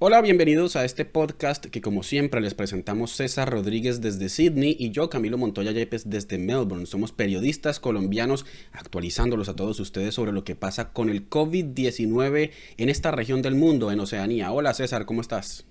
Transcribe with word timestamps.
Hola, 0.00 0.20
bienvenidos 0.22 0.76
a 0.76 0.84
este 0.84 1.04
podcast 1.04 1.66
que 1.66 1.80
como 1.80 2.04
siempre 2.04 2.40
les 2.40 2.54
presentamos 2.54 3.16
César 3.16 3.50
Rodríguez 3.50 4.00
desde 4.00 4.28
Sydney 4.28 4.76
y 4.78 4.92
yo 4.92 5.10
Camilo 5.10 5.38
Montoya 5.38 5.72
Yepes 5.72 6.08
desde 6.08 6.38
Melbourne. 6.38 6.86
Somos 6.86 7.10
periodistas 7.10 7.80
colombianos 7.80 8.46
actualizándolos 8.70 9.48
a 9.48 9.56
todos 9.56 9.80
ustedes 9.80 10.14
sobre 10.14 10.30
lo 10.30 10.44
que 10.44 10.54
pasa 10.54 10.92
con 10.92 11.08
el 11.08 11.28
COVID-19 11.28 12.52
en 12.76 12.88
esta 12.88 13.10
región 13.10 13.42
del 13.42 13.56
mundo, 13.56 13.90
en 13.90 13.98
Oceanía. 13.98 14.52
Hola 14.52 14.72
César, 14.72 15.04
¿cómo 15.04 15.20
estás? 15.20 15.66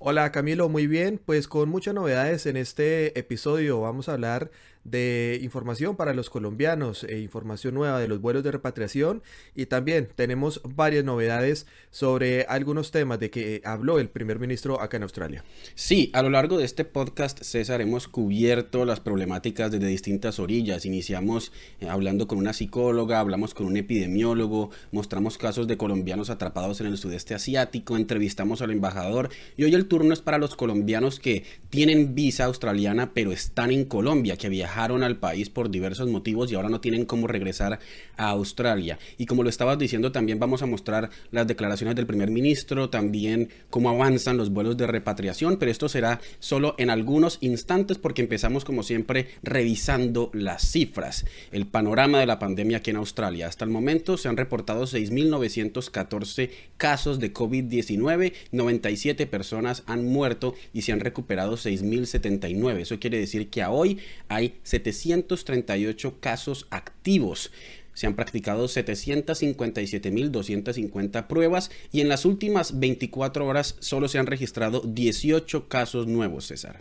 Hola 0.00 0.32
Camilo, 0.32 0.68
muy 0.68 0.88
bien, 0.88 1.20
pues 1.24 1.46
con 1.46 1.68
muchas 1.68 1.94
novedades 1.94 2.46
en 2.46 2.56
este 2.56 3.16
episodio 3.16 3.80
vamos 3.80 4.08
a 4.08 4.14
hablar 4.14 4.50
de 4.84 5.38
información 5.42 5.96
para 5.96 6.14
los 6.14 6.30
colombianos, 6.30 7.04
e 7.04 7.18
información 7.20 7.74
nueva 7.74 8.00
de 8.00 8.08
los 8.08 8.20
vuelos 8.20 8.42
de 8.42 8.50
repatriación 8.50 9.22
y 9.54 9.66
también 9.66 10.08
tenemos 10.14 10.60
varias 10.64 11.04
novedades 11.04 11.66
sobre 11.90 12.44
algunos 12.44 12.90
temas 12.90 13.20
de 13.20 13.30
que 13.30 13.60
habló 13.64 13.98
el 13.98 14.08
primer 14.08 14.38
ministro 14.38 14.80
acá 14.80 14.96
en 14.96 15.02
Australia. 15.02 15.44
Sí, 15.74 16.10
a 16.14 16.22
lo 16.22 16.30
largo 16.30 16.56
de 16.56 16.64
este 16.64 16.84
podcast, 16.84 17.42
César, 17.42 17.80
hemos 17.80 18.08
cubierto 18.08 18.84
las 18.84 19.00
problemáticas 19.00 19.70
desde 19.70 19.86
distintas 19.86 20.38
orillas. 20.38 20.86
Iniciamos 20.86 21.52
eh, 21.80 21.88
hablando 21.88 22.26
con 22.26 22.38
una 22.38 22.52
psicóloga, 22.52 23.20
hablamos 23.20 23.54
con 23.54 23.66
un 23.66 23.76
epidemiólogo, 23.76 24.70
mostramos 24.92 25.36
casos 25.36 25.66
de 25.66 25.76
colombianos 25.76 26.30
atrapados 26.30 26.80
en 26.80 26.86
el 26.86 26.96
sudeste 26.96 27.34
asiático, 27.34 27.96
entrevistamos 27.96 28.62
al 28.62 28.70
embajador 28.70 29.28
y 29.56 29.64
hoy 29.64 29.74
el 29.74 29.86
turno 29.86 30.14
es 30.14 30.22
para 30.22 30.38
los 30.38 30.56
colombianos 30.56 31.20
que 31.20 31.44
tienen 31.68 32.14
visa 32.14 32.44
australiana 32.44 33.12
pero 33.12 33.32
están 33.32 33.70
en 33.70 33.84
Colombia, 33.84 34.36
que 34.36 34.48
viajan 34.48 34.69
al 34.80 35.16
país 35.16 35.50
por 35.50 35.70
diversos 35.70 36.08
motivos 36.08 36.50
y 36.50 36.54
ahora 36.54 36.68
no 36.68 36.80
tienen 36.80 37.04
cómo 37.04 37.26
regresar 37.26 37.78
a 38.16 38.28
Australia. 38.30 38.98
Y 39.18 39.26
como 39.26 39.42
lo 39.42 39.48
estabas 39.48 39.78
diciendo, 39.78 40.12
también 40.12 40.38
vamos 40.38 40.62
a 40.62 40.66
mostrar 40.66 41.10
las 41.30 41.46
declaraciones 41.46 41.96
del 41.96 42.06
primer 42.06 42.30
ministro, 42.30 42.88
también 42.88 43.50
cómo 43.68 43.90
avanzan 43.90 44.36
los 44.36 44.50
vuelos 44.50 44.76
de 44.76 44.86
repatriación, 44.86 45.58
pero 45.58 45.70
esto 45.70 45.88
será 45.88 46.20
solo 46.38 46.74
en 46.78 46.90
algunos 46.90 47.38
instantes 47.40 47.98
porque 47.98 48.22
empezamos 48.22 48.64
como 48.64 48.82
siempre 48.82 49.28
revisando 49.42 50.30
las 50.32 50.62
cifras, 50.70 51.26
el 51.52 51.66
panorama 51.66 52.20
de 52.20 52.26
la 52.26 52.38
pandemia 52.38 52.78
aquí 52.78 52.90
en 52.90 52.96
Australia. 52.96 53.48
Hasta 53.48 53.64
el 53.64 53.70
momento 53.70 54.16
se 54.16 54.28
han 54.28 54.36
reportado 54.36 54.84
6.914 54.84 56.50
casos 56.76 57.18
de 57.20 57.32
COVID-19, 57.32 58.32
97 58.52 59.26
personas 59.26 59.82
han 59.86 60.04
muerto 60.04 60.54
y 60.72 60.82
se 60.82 60.92
han 60.92 61.00
recuperado 61.00 61.56
6.079. 61.56 62.78
Eso 62.78 62.98
quiere 62.98 63.18
decir 63.18 63.50
que 63.50 63.62
a 63.62 63.70
hoy 63.70 63.98
hay 64.28 64.54
738 64.62 66.20
casos 66.20 66.66
activos. 66.70 67.50
Se 67.94 68.06
han 68.06 68.14
practicado 68.14 68.66
757.250 68.66 71.26
pruebas 71.26 71.72
y 71.92 72.00
en 72.00 72.08
las 72.08 72.24
últimas 72.24 72.78
24 72.78 73.46
horas 73.46 73.74
solo 73.80 74.06
se 74.08 74.18
han 74.18 74.26
registrado 74.26 74.80
18 74.80 75.68
casos 75.68 76.06
nuevos, 76.06 76.46
César. 76.46 76.80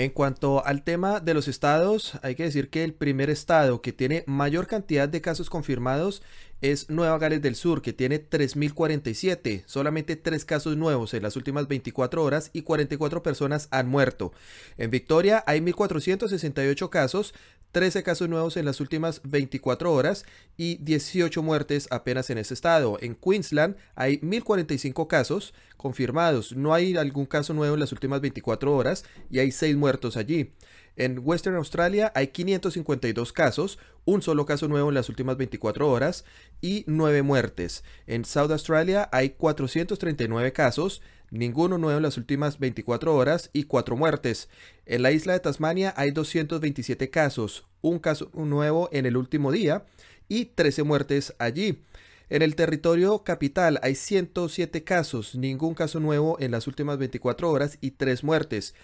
En 0.00 0.12
cuanto 0.12 0.64
al 0.64 0.82
tema 0.82 1.20
de 1.20 1.34
los 1.34 1.46
estados, 1.46 2.14
hay 2.22 2.34
que 2.34 2.44
decir 2.44 2.70
que 2.70 2.84
el 2.84 2.94
primer 2.94 3.28
estado 3.28 3.82
que 3.82 3.92
tiene 3.92 4.24
mayor 4.26 4.66
cantidad 4.66 5.06
de 5.06 5.20
casos 5.20 5.50
confirmados 5.50 6.22
es 6.62 6.88
Nueva 6.88 7.18
Gales 7.18 7.42
del 7.42 7.54
Sur, 7.54 7.82
que 7.82 7.92
tiene 7.92 8.18
3.047, 8.18 9.62
solamente 9.66 10.16
3 10.16 10.46
casos 10.46 10.78
nuevos 10.78 11.12
en 11.12 11.22
las 11.22 11.36
últimas 11.36 11.68
24 11.68 12.24
horas 12.24 12.48
y 12.54 12.62
44 12.62 13.22
personas 13.22 13.68
han 13.72 13.88
muerto. 13.88 14.32
En 14.78 14.90
Victoria 14.90 15.44
hay 15.46 15.60
1.468 15.60 16.88
casos, 16.88 17.34
13 17.72 18.02
casos 18.02 18.28
nuevos 18.28 18.56
en 18.56 18.64
las 18.64 18.80
últimas 18.80 19.20
24 19.24 19.92
horas 19.92 20.24
y 20.56 20.76
18 20.78 21.42
muertes 21.42 21.86
apenas 21.90 22.30
en 22.30 22.38
ese 22.38 22.54
estado. 22.54 22.98
En 23.00 23.14
Queensland 23.14 23.76
hay 23.94 24.18
1.045 24.20 25.06
casos 25.06 25.54
confirmados, 25.76 26.54
no 26.56 26.74
hay 26.74 26.96
algún 26.96 27.26
caso 27.26 27.54
nuevo 27.54 27.74
en 27.74 27.80
las 27.80 27.92
últimas 27.92 28.20
24 28.20 28.74
horas 28.74 29.04
y 29.30 29.38
hay 29.38 29.52
6 29.52 29.76
muertos 29.76 30.16
allí. 30.16 30.52
En 30.96 31.20
Western 31.22 31.56
Australia 31.56 32.12
hay 32.14 32.28
552 32.28 33.32
casos, 33.32 33.78
un 34.04 34.20
solo 34.22 34.44
caso 34.44 34.68
nuevo 34.68 34.88
en 34.88 34.94
las 34.94 35.08
últimas 35.08 35.36
24 35.36 35.88
horas 35.88 36.24
y 36.60 36.84
9 36.88 37.22
muertes. 37.22 37.84
En 38.06 38.24
South 38.24 38.50
Australia 38.50 39.08
hay 39.12 39.30
439 39.30 40.52
casos, 40.52 41.00
ninguno 41.30 41.78
nuevo 41.78 41.96
en 41.96 42.02
las 42.02 42.16
últimas 42.16 42.58
24 42.58 43.14
horas 43.14 43.50
y 43.52 43.64
4 43.64 43.96
muertes. 43.96 44.48
En 44.86 45.02
la 45.02 45.12
isla 45.12 45.32
de 45.32 45.40
Tasmania 45.40 45.94
hay 45.96 46.10
227 46.10 47.10
casos, 47.10 47.66
un 47.80 47.98
caso 47.98 48.30
nuevo 48.34 48.88
en 48.92 49.06
el 49.06 49.16
último 49.16 49.52
día 49.52 49.84
y 50.28 50.46
13 50.46 50.82
muertes 50.82 51.34
allí. 51.38 51.82
En 52.28 52.42
el 52.42 52.54
territorio 52.54 53.24
capital 53.24 53.80
hay 53.82 53.96
107 53.96 54.84
casos, 54.84 55.34
ningún 55.34 55.74
caso 55.74 55.98
nuevo 55.98 56.36
en 56.38 56.52
las 56.52 56.66
últimas 56.66 56.98
24 56.98 57.50
horas 57.50 57.78
y 57.80 57.92
3 57.92 58.22
muertes. 58.22 58.74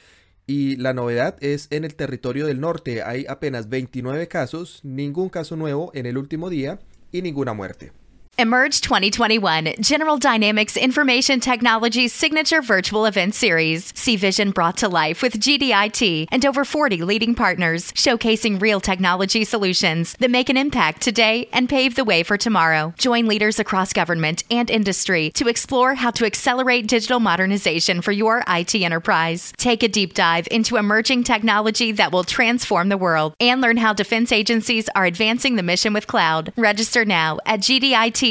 Y 0.48 0.76
la 0.76 0.94
novedad 0.94 1.36
es 1.40 1.68
en 1.70 1.84
el 1.84 1.94
territorio 1.94 2.46
del 2.46 2.60
norte. 2.60 3.02
Hay 3.02 3.26
apenas 3.28 3.68
29 3.68 4.28
casos, 4.28 4.80
ningún 4.84 5.28
caso 5.28 5.56
nuevo 5.56 5.90
en 5.94 6.06
el 6.06 6.18
último 6.18 6.50
día 6.50 6.78
y 7.12 7.22
ninguna 7.22 7.52
muerte. 7.52 7.92
Emerge 8.38 8.82
2021, 8.82 9.76
General 9.80 10.18
Dynamics 10.18 10.76
Information 10.76 11.40
Technology's 11.40 12.12
signature 12.12 12.60
virtual 12.60 13.06
event 13.06 13.34
series. 13.34 13.94
See 13.96 14.16
vision 14.16 14.50
brought 14.50 14.76
to 14.78 14.90
life 14.90 15.22
with 15.22 15.40
GDIT 15.40 16.28
and 16.30 16.44
over 16.44 16.62
40 16.66 17.02
leading 17.02 17.34
partners, 17.34 17.92
showcasing 17.92 18.60
real 18.60 18.78
technology 18.78 19.42
solutions 19.44 20.12
that 20.18 20.30
make 20.30 20.50
an 20.50 20.58
impact 20.58 21.00
today 21.00 21.48
and 21.50 21.66
pave 21.66 21.94
the 21.94 22.04
way 22.04 22.22
for 22.22 22.36
tomorrow. 22.36 22.92
Join 22.98 23.26
leaders 23.26 23.58
across 23.58 23.94
government 23.94 24.44
and 24.50 24.68
industry 24.70 25.30
to 25.30 25.48
explore 25.48 25.94
how 25.94 26.10
to 26.10 26.26
accelerate 26.26 26.88
digital 26.88 27.20
modernization 27.20 28.02
for 28.02 28.12
your 28.12 28.44
IT 28.46 28.74
enterprise. 28.74 29.54
Take 29.56 29.82
a 29.82 29.88
deep 29.88 30.12
dive 30.12 30.46
into 30.50 30.76
emerging 30.76 31.24
technology 31.24 31.90
that 31.92 32.12
will 32.12 32.24
transform 32.24 32.90
the 32.90 32.98
world 32.98 33.34
and 33.40 33.62
learn 33.62 33.78
how 33.78 33.94
defense 33.94 34.30
agencies 34.30 34.90
are 34.94 35.06
advancing 35.06 35.56
the 35.56 35.62
mission 35.62 35.94
with 35.94 36.06
cloud. 36.06 36.52
Register 36.58 37.06
now 37.06 37.38
at 37.46 37.60
GDIT 37.60 38.25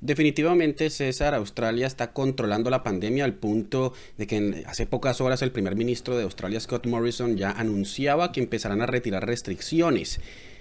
Definitivamente, 0.00 0.88
César, 0.88 1.34
Australia 1.34 1.86
está 1.86 2.14
controlando 2.14 2.70
la 2.70 2.82
pandemia 2.82 3.24
al 3.26 3.34
punto 3.34 3.92
de 4.16 4.26
que 4.26 4.64
hace 4.66 4.86
pocas 4.86 5.20
horas 5.20 5.42
el 5.42 5.52
primer 5.52 5.76
ministro 5.76 6.16
de 6.16 6.22
Australia, 6.22 6.58
Scott 6.58 6.86
Morrison, 6.86 7.36
ya 7.36 7.50
anunciaba 7.50 8.32
que 8.32 8.40
empezarán 8.40 8.80
a 8.80 8.86
retirar 8.86 9.26
restricciones, 9.26 10.20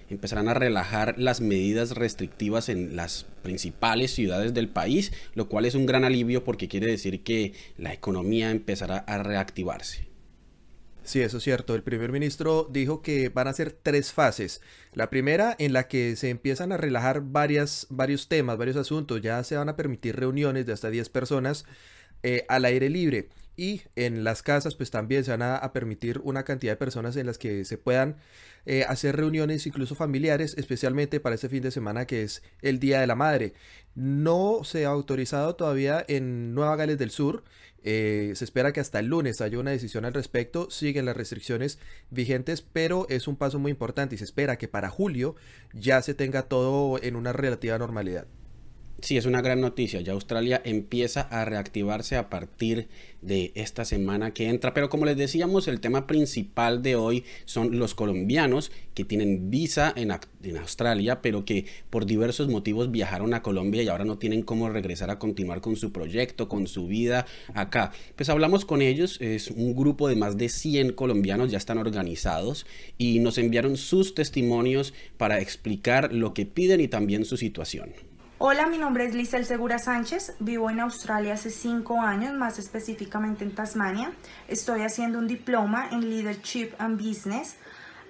empezarán 0.10 0.50
a 0.50 0.54
relajar 0.54 1.18
las 1.18 1.40
medidas 1.40 1.92
restrictivas 1.92 2.68
en 2.68 2.98
las 2.98 3.26
principales 3.42 4.12
ciudades 4.12 4.54
del 4.54 4.68
país, 4.68 5.14
lo 5.34 5.48
cual 5.48 5.64
es 5.64 5.76
un 5.76 5.86
gran 5.86 6.04
alivio 6.04 6.44
porque 6.44 6.68
quiere 6.68 6.88
decir 6.88 7.24
que 7.24 7.54
la 7.78 7.94
economía 7.94 8.52
empezará 8.52 8.98
a 8.98 9.24
reactivarse. 9.24 10.09
Sí, 11.10 11.22
eso 11.24 11.38
es 11.38 11.44
cierto. 11.44 11.74
El 11.74 11.82
primer 11.82 12.12
ministro 12.12 12.68
dijo 12.70 13.02
que 13.02 13.30
van 13.30 13.48
a 13.48 13.54
ser 13.54 13.72
tres 13.72 14.14
fases. 14.14 14.62
La 14.94 15.10
primera 15.10 15.56
en 15.58 15.74
la 15.74 15.88
que 15.88 16.16
se 16.16 16.30
empiezan 16.30 16.72
a 16.72 16.78
relajar 16.78 17.24
varios 17.24 17.88
temas, 18.30 18.60
varios 18.60 18.78
asuntos. 18.78 19.20
Ya 19.20 19.44
se 19.44 19.58
van 19.58 19.70
a 19.70 19.76
permitir 19.76 20.18
reuniones 20.18 20.68
de 20.68 20.74
hasta 20.74 20.92
10 20.92 21.10
personas 21.10 21.66
eh, 22.22 22.46
al 22.48 22.64
aire 22.64 22.90
libre. 22.92 23.30
Y 23.58 23.82
en 23.96 24.24
las 24.24 24.44
casas 24.44 24.76
pues 24.76 24.92
también 24.92 25.24
se 25.24 25.32
van 25.32 25.42
a, 25.42 25.74
permitir 25.74 26.22
una 26.24 26.44
cantidad 26.44 26.74
de 26.74 26.78
personas 26.78 27.16
en 27.16 27.26
las 27.26 27.40
que 27.40 27.66
se 27.66 27.80
puedan 27.80 28.18
eh, 28.68 28.86
hacer 28.88 29.16
reuniones 29.16 29.66
incluso 29.66 29.96
familiares, 29.96 30.54
especialmente 30.60 31.20
para 31.20 31.34
este 31.34 31.50
fin 31.50 31.64
de 31.64 31.72
semana 31.72 32.06
que 32.06 32.22
es 32.22 32.44
el 32.62 32.80
Día 32.80 33.02
de 33.02 33.08
la 33.08 33.16
Madre. 33.16 33.54
No 33.96 34.62
se 34.64 34.86
ha 34.86 34.90
autorizado 34.90 35.56
todavía 35.56 36.06
en 36.08 36.54
Nueva 36.54 36.76
Gales 36.76 37.00
del 37.00 37.10
Sur 37.10 37.44
eh, 37.84 38.34
se 38.36 38.46
espera 38.46 38.74
que 38.74 38.80
hasta 38.80 39.00
el 39.00 39.08
lunes 39.08 39.42
haya 39.42 39.60
una 39.60 39.72
decisión 39.72 40.06
al 40.06 40.14
respecto. 40.14 40.70
Siguen 40.70 41.06
las 41.06 41.18
restricciones 41.18 41.80
vigentes, 42.10 42.62
pero 42.62 43.08
es 43.10 43.28
un 43.28 43.36
paso 43.36 43.60
muy 43.60 43.72
importante 43.72 44.16
y 44.16 44.18
se 44.18 44.24
espera 44.24 44.58
que 44.58 44.68
para 44.68 44.90
julio 44.90 45.36
ya 45.74 46.02
se 46.02 46.14
tenga 46.14 46.44
todo 46.44 47.02
en 47.02 47.16
una 47.16 47.34
relativa 47.34 47.78
normalidad. 47.78 48.28
Sí, 49.02 49.16
es 49.16 49.26
una 49.26 49.42
gran 49.42 49.62
noticia. 49.62 50.02
Ya 50.02 50.12
Australia 50.12 50.62
empieza 50.66 51.22
a 51.22 51.46
reactivarse 51.46 52.18
a 52.18 52.30
partir 52.30 52.90
de 53.22 53.52
esta 53.56 53.86
semana 53.86 54.34
que 54.34 54.50
entra. 54.50 54.74
Pero 54.74 54.90
como 54.90 55.06
les 55.06 55.16
decíamos, 55.16 55.68
el 55.68 55.80
tema 55.80 56.06
principal 56.06 56.82
de 56.82 56.96
hoy 56.96 57.24
son 57.46 57.80
los 57.80 57.96
colombianos 57.96 58.72
que 58.94 59.06
tienen 59.06 59.50
visa 59.50 59.94
en, 59.96 60.12
Australia, 60.58 61.22
pero 61.22 61.46
que 61.46 61.66
por 61.90 62.06
diversos 62.06 62.50
motivos 62.50 62.92
viajaron 62.92 63.34
a 63.34 63.42
Colombia 63.42 63.84
y 63.84 63.88
ahora 63.88 64.06
no 64.06 64.18
tienen 64.18 64.42
cómo 64.42 64.70
regresar 64.70 65.10
a 65.10 65.20
continuar 65.20 65.62
con 65.62 65.76
su 65.76 65.92
proyecto, 65.92 66.50
con 66.50 66.68
su 66.68 66.88
vida 66.88 67.26
acá. 67.54 67.92
Pues 68.16 68.30
hablamos 68.30 68.66
con 68.66 68.82
ellos, 68.82 69.18
es 69.22 69.50
un 69.50 69.76
grupo 69.76 70.10
de 70.10 70.16
más 70.16 70.38
de 70.38 70.50
100 70.50 70.94
colombianos, 70.94 71.52
ya 71.52 71.58
están 71.58 71.78
organizados 71.78 72.66
y 72.98 73.20
nos 73.20 73.38
enviaron 73.38 73.78
sus 73.78 74.14
testimonios 74.14 74.94
para 75.18 75.40
explicar 75.40 76.14
lo 76.14 76.34
que 76.34 76.46
piden 76.46 76.82
y 76.82 76.88
también 76.88 77.24
su 77.24 77.38
situación. 77.38 78.09
Hola, 78.42 78.68
mi 78.68 78.78
nombre 78.78 79.04
es 79.04 79.14
Lisel 79.14 79.46
Segura 79.46 79.80
Sánchez, 79.80 80.34
vivo 80.40 80.70
en 80.70 80.80
Australia 80.80 81.34
hace 81.34 81.50
cinco 81.50 82.02
años, 82.02 82.34
más 82.34 82.58
específicamente 82.58 83.44
en 83.44 83.54
Tasmania. 83.54 84.14
Estoy 84.48 84.84
haciendo 84.84 85.20
un 85.20 85.28
diploma 85.28 85.90
en 85.92 86.10
Leadership 86.10 86.70
and 86.78 86.98
Business. 86.98 87.58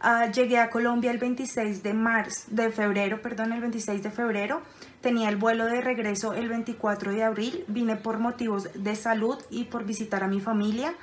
Ah, 0.01 0.27
llegué 0.27 0.59
a 0.59 0.69
Colombia 0.69 1.09
el 1.09 1.17
26 1.17 1.81
de 1.81 1.95
marzo, 1.95 2.43
de 2.45 2.69
febrero, 2.69 3.23
perdón, 3.23 3.53
el 3.53 3.61
26 3.61 4.03
de 4.03 4.11
febrero. 4.11 4.61
Tenía 5.01 5.29
el 5.29 5.35
vuelo 5.35 5.65
de 5.65 5.81
regreso 5.81 6.35
el 6.35 6.47
24 6.47 7.11
de 7.11 7.23
abril. 7.23 7.65
Vine 7.67 7.95
por 7.95 8.19
motivos 8.19 8.69
de 8.75 8.95
salud 8.95 9.39
y 9.49 9.63
por 9.63 9.83
visitar 9.83 10.23
a 10.23 10.27
mi 10.27 10.41
familia. 10.41 10.93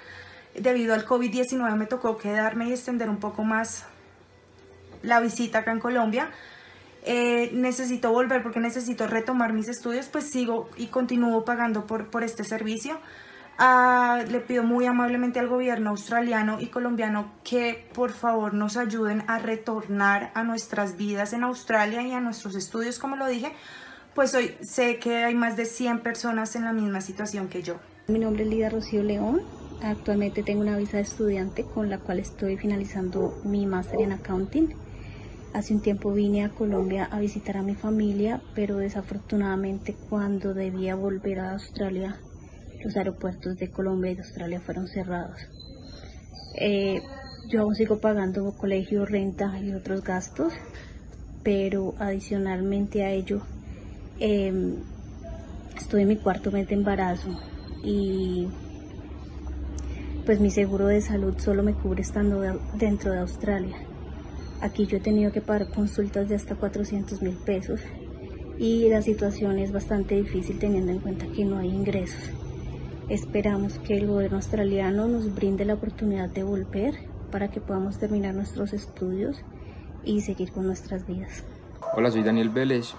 Debido 0.54 0.94
al 0.94 1.04
COVID-19 1.04 1.74
me 1.74 1.86
tocó 1.86 2.16
quedarme 2.16 2.68
y 2.68 2.72
extender 2.74 3.10
un 3.10 3.18
poco 3.18 3.42
más 3.42 3.86
la 5.02 5.18
visita 5.18 5.58
acá 5.58 5.72
en 5.72 5.80
Colombia 5.80 6.30
eh, 7.06 7.50
necesito 7.52 8.10
volver 8.10 8.42
porque 8.42 8.58
necesito 8.58 9.06
retomar 9.06 9.52
mis 9.52 9.68
estudios, 9.68 10.06
pues 10.06 10.28
sigo 10.28 10.68
y 10.76 10.88
continúo 10.88 11.44
pagando 11.44 11.86
por, 11.86 12.10
por 12.10 12.24
este 12.24 12.42
servicio. 12.42 12.98
Ah, 13.58 14.24
le 14.28 14.40
pido 14.40 14.64
muy 14.64 14.84
amablemente 14.84 15.38
al 15.38 15.48
gobierno 15.48 15.90
australiano 15.90 16.58
y 16.60 16.66
colombiano 16.66 17.32
que 17.42 17.88
por 17.94 18.10
favor 18.10 18.52
nos 18.52 18.76
ayuden 18.76 19.22
a 19.28 19.38
retornar 19.38 20.30
a 20.34 20.42
nuestras 20.42 20.96
vidas 20.96 21.32
en 21.32 21.44
Australia 21.44 22.02
y 22.02 22.10
a 22.10 22.20
nuestros 22.20 22.54
estudios, 22.54 22.98
como 22.98 23.16
lo 23.16 23.26
dije, 23.26 23.52
pues 24.14 24.34
hoy 24.34 24.56
sé 24.60 24.98
que 24.98 25.24
hay 25.24 25.34
más 25.34 25.56
de 25.56 25.64
100 25.64 26.00
personas 26.00 26.56
en 26.56 26.64
la 26.64 26.72
misma 26.72 27.00
situación 27.00 27.48
que 27.48 27.62
yo. 27.62 27.76
Mi 28.08 28.18
nombre 28.18 28.42
es 28.42 28.50
Lida 28.50 28.68
Rocío 28.68 29.02
León. 29.02 29.42
Actualmente 29.80 30.42
tengo 30.42 30.62
una 30.62 30.76
visa 30.76 30.96
de 30.96 31.04
estudiante 31.04 31.64
con 31.64 31.88
la 31.88 31.98
cual 31.98 32.18
estoy 32.18 32.56
finalizando 32.56 33.40
mi 33.44 33.64
máster 33.64 34.00
en 34.00 34.12
accounting. 34.12 34.85
Hace 35.52 35.74
un 35.74 35.80
tiempo 35.80 36.12
vine 36.12 36.44
a 36.44 36.50
Colombia 36.50 37.08
a 37.10 37.18
visitar 37.18 37.56
a 37.56 37.62
mi 37.62 37.74
familia, 37.74 38.42
pero 38.54 38.76
desafortunadamente 38.76 39.96
cuando 40.08 40.52
debía 40.52 40.94
volver 40.94 41.40
a 41.40 41.52
Australia, 41.52 42.16
los 42.84 42.96
aeropuertos 42.96 43.56
de 43.56 43.70
Colombia 43.70 44.10
y 44.10 44.14
de 44.16 44.22
Australia 44.22 44.60
fueron 44.60 44.86
cerrados. 44.86 45.40
Eh, 46.58 47.00
yo 47.48 47.62
aún 47.62 47.74
sigo 47.74 48.00
pagando 48.00 48.56
colegio, 48.56 49.06
renta 49.06 49.58
y 49.60 49.72
otros 49.72 50.02
gastos, 50.02 50.52
pero 51.42 51.94
adicionalmente 51.98 53.04
a 53.04 53.10
ello, 53.10 53.40
em, 54.18 54.76
estoy 55.76 56.02
en 56.02 56.08
mi 56.08 56.16
cuarto 56.16 56.50
mes 56.50 56.68
de 56.68 56.74
embarazo 56.74 57.28
y 57.82 58.48
pues 60.24 60.40
mi 60.40 60.50
seguro 60.50 60.86
de 60.88 61.00
salud 61.00 61.34
solo 61.38 61.62
me 61.62 61.72
cubre 61.72 62.02
estando 62.02 62.42
dentro 62.74 63.12
de 63.12 63.18
Australia. 63.20 63.76
Aquí 64.60 64.86
yo 64.86 64.96
he 64.96 65.00
tenido 65.00 65.32
que 65.32 65.42
pagar 65.42 65.68
consultas 65.68 66.28
de 66.28 66.34
hasta 66.34 66.54
400 66.54 67.20
mil 67.20 67.34
pesos 67.34 67.80
y 68.58 68.88
la 68.88 69.02
situación 69.02 69.58
es 69.58 69.70
bastante 69.70 70.14
difícil 70.14 70.58
teniendo 70.58 70.92
en 70.92 70.98
cuenta 70.98 71.26
que 71.26 71.44
no 71.44 71.58
hay 71.58 71.68
ingresos. 71.68 72.30
Esperamos 73.08 73.78
que 73.78 73.98
el 73.98 74.06
gobierno 74.06 74.38
australiano 74.38 75.08
nos 75.08 75.34
brinde 75.34 75.64
la 75.64 75.74
oportunidad 75.74 76.30
de 76.30 76.42
volver 76.42 76.94
para 77.30 77.48
que 77.48 77.60
podamos 77.60 77.98
terminar 77.98 78.34
nuestros 78.34 78.72
estudios 78.72 79.42
y 80.04 80.22
seguir 80.22 80.52
con 80.52 80.66
nuestras 80.66 81.06
vidas. 81.06 81.44
Hola, 81.94 82.10
soy 82.10 82.22
Daniel 82.22 82.48
Vélez. 82.48 82.94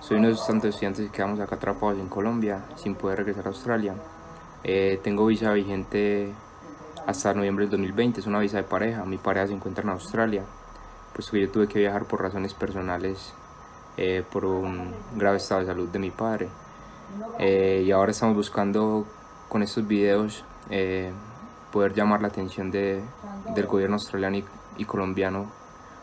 Soy 0.00 0.16
uno 0.16 0.28
de 0.28 0.32
los 0.32 0.46
tantos 0.46 0.70
estudiantes 0.70 1.06
que 1.06 1.12
quedamos 1.12 1.40
acá 1.40 1.56
atrapados 1.56 1.98
en 1.98 2.08
Colombia 2.08 2.64
sin 2.76 2.94
poder 2.94 3.18
regresar 3.18 3.44
a 3.44 3.48
Australia. 3.50 3.94
Eh, 4.64 4.98
tengo 5.04 5.26
visa 5.26 5.52
vigente 5.52 6.32
hasta 7.06 7.34
noviembre 7.34 7.66
del 7.66 7.72
2020, 7.72 8.20
es 8.20 8.26
una 8.26 8.40
visa 8.40 8.56
de 8.56 8.62
pareja. 8.62 9.04
Mi 9.04 9.18
pareja 9.18 9.48
se 9.48 9.52
encuentra 9.52 9.84
en 9.84 9.90
Australia 9.90 10.42
pues 11.12 11.30
que 11.30 11.40
yo 11.40 11.50
tuve 11.50 11.68
que 11.68 11.78
viajar 11.78 12.04
por 12.04 12.22
razones 12.22 12.54
personales, 12.54 13.32
eh, 13.96 14.24
por 14.30 14.44
un 14.44 14.94
grave 15.16 15.38
estado 15.38 15.60
de 15.60 15.66
salud 15.66 15.88
de 15.88 15.98
mi 15.98 16.10
padre. 16.10 16.48
Eh, 17.38 17.82
y 17.84 17.90
ahora 17.90 18.12
estamos 18.12 18.36
buscando 18.36 19.04
con 19.48 19.62
estos 19.62 19.86
videos 19.86 20.44
eh, 20.70 21.12
poder 21.72 21.92
llamar 21.92 22.22
la 22.22 22.28
atención 22.28 22.70
de, 22.70 23.02
del 23.54 23.66
gobierno 23.66 23.96
australiano 23.96 24.38
y, 24.76 24.84
colombiano 24.84 25.50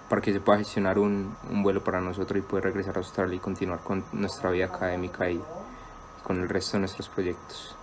para 0.09 0.21
que 0.21 0.31
se 0.31 0.39
pueda 0.39 0.59
gestionar 0.59 1.00
un, 1.00 1.36
un, 1.50 1.63
vuelo 1.63 1.83
para 1.83 2.00
nosotros 2.01 2.39
y 2.39 2.42
poder 2.42 2.65
regresar 2.65 2.95
a 2.95 3.00
Australia 3.00 3.36
y 3.36 3.39
continuar 3.39 3.80
con 3.80 4.04
nuestra 4.13 4.51
vida 4.51 4.65
académica 4.65 5.30
y 5.30 5.42
con 6.24 6.39
el 6.42 6.50
resto 6.50 6.74
de 6.74 6.81
nuestros 6.81 7.09
proyectos. 7.09 7.75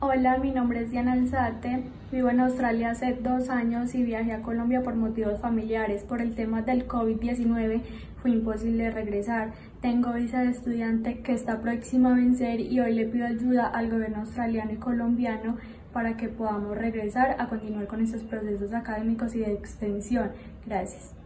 Hola, 0.00 0.38
mi 0.38 0.50
nombre 0.50 0.82
es 0.82 0.90
Diana 0.90 1.12
Alzate, 1.12 1.84
vivo 2.12 2.28
en 2.28 2.40
Australia 2.40 2.90
hace 2.90 3.14
dos 3.14 3.48
años 3.48 3.94
y 3.94 4.02
viajé 4.02 4.32
a 4.32 4.42
Colombia 4.42 4.82
por 4.82 4.96
motivos 4.96 5.40
familiares. 5.40 6.02
Por 6.02 6.20
el 6.20 6.34
tema 6.34 6.62
del 6.62 6.86
COVID-19 6.86 7.80
fue 8.20 8.32
imposible 8.32 8.90
regresar. 8.90 9.52
Tengo 9.80 10.12
visa 10.12 10.42
de 10.42 10.50
estudiante 10.50 11.20
que 11.20 11.32
está 11.32 11.60
próxima 11.60 12.12
a 12.12 12.16
vencer 12.16 12.60
y 12.60 12.80
hoy 12.80 12.94
le 12.94 13.06
pido 13.06 13.26
ayuda 13.26 13.68
al 13.68 13.90
gobierno 13.90 14.18
australiano 14.18 14.72
y 14.72 14.76
colombiano 14.76 15.56
para 15.92 16.16
que 16.16 16.28
podamos 16.28 16.76
regresar 16.76 17.36
a 17.38 17.48
continuar 17.48 17.86
con 17.86 18.02
estos 18.02 18.24
procesos 18.24 18.72
académicos 18.74 19.34
y 19.34 19.38
de 19.38 19.52
extensión. 19.52 20.32
Gracias. 20.66 21.23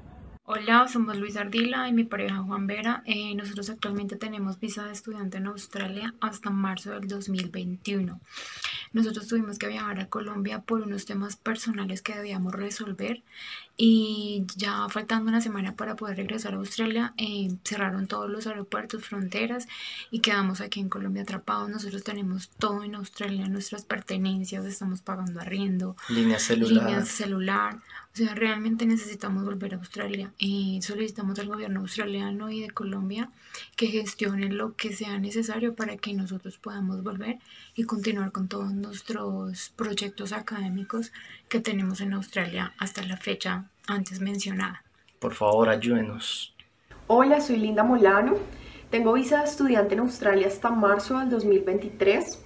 Hola, 0.50 0.88
somos 0.88 1.14
Luis 1.18 1.36
Ardila 1.36 1.90
y 1.90 1.92
mi 1.92 2.04
pareja 2.04 2.38
Juan 2.38 2.66
Vera. 2.66 3.02
Eh, 3.04 3.34
nosotros 3.34 3.68
actualmente 3.68 4.16
tenemos 4.16 4.58
visa 4.58 4.86
de 4.86 4.92
estudiante 4.92 5.36
en 5.36 5.46
Australia 5.46 6.14
hasta 6.20 6.48
marzo 6.48 6.92
del 6.92 7.06
2021. 7.06 8.18
Nosotros 8.92 9.26
tuvimos 9.26 9.58
que 9.58 9.68
viajar 9.68 10.00
a 10.00 10.08
Colombia 10.08 10.60
por 10.60 10.82
unos 10.82 11.04
temas 11.04 11.36
personales 11.36 12.02
que 12.02 12.14
debíamos 12.14 12.52
resolver 12.54 13.22
y 13.80 14.44
ya 14.56 14.88
faltando 14.88 15.28
una 15.28 15.40
semana 15.40 15.76
para 15.76 15.94
poder 15.94 16.16
regresar 16.16 16.52
a 16.52 16.56
Australia, 16.56 17.14
eh, 17.16 17.48
cerraron 17.64 18.08
todos 18.08 18.28
los 18.28 18.48
aeropuertos, 18.48 19.04
fronteras 19.04 19.68
y 20.10 20.18
quedamos 20.18 20.60
aquí 20.60 20.80
en 20.80 20.88
Colombia 20.88 21.22
atrapados. 21.22 21.70
Nosotros 21.70 22.02
tenemos 22.02 22.48
todo 22.58 22.82
en 22.82 22.96
Australia, 22.96 23.46
nuestras 23.46 23.84
pertenencias, 23.84 24.64
estamos 24.64 25.00
pagando 25.00 25.40
arriendo, 25.40 25.96
líneas 26.08 26.42
celular. 26.42 26.72
Líneas 26.72 27.08
celular. 27.08 27.76
O 28.12 28.16
sea, 28.16 28.34
realmente 28.34 28.84
necesitamos 28.84 29.44
volver 29.44 29.74
a 29.74 29.76
Australia. 29.76 30.32
y 30.38 30.80
solicitamos 30.82 31.38
al 31.38 31.46
gobierno 31.46 31.80
australiano 31.80 32.50
y 32.50 32.62
de 32.62 32.70
Colombia 32.70 33.30
que 33.76 33.86
gestionen 33.88 34.56
lo 34.56 34.74
que 34.74 34.92
sea 34.92 35.18
necesario 35.18 35.74
para 35.74 35.96
que 35.96 36.14
nosotros 36.14 36.58
podamos 36.58 37.04
volver 37.04 37.38
y 37.76 37.84
continuar 37.84 38.32
con 38.32 38.48
todos 38.48 38.72
nuestros 38.80 39.70
proyectos 39.76 40.32
académicos 40.32 41.12
que 41.48 41.60
tenemos 41.60 42.00
en 42.00 42.12
Australia 42.14 42.72
hasta 42.78 43.02
la 43.02 43.16
fecha 43.16 43.64
antes 43.86 44.20
mencionada. 44.20 44.82
Por 45.18 45.34
favor, 45.34 45.68
ayúdenos. 45.68 46.54
Hola, 47.06 47.40
soy 47.40 47.56
Linda 47.56 47.82
Molano. 47.82 48.36
Tengo 48.90 49.12
visa 49.12 49.38
de 49.40 49.44
estudiante 49.44 49.94
en 49.94 50.00
Australia 50.00 50.46
hasta 50.46 50.70
marzo 50.70 51.18
del 51.18 51.30
2023. 51.30 52.44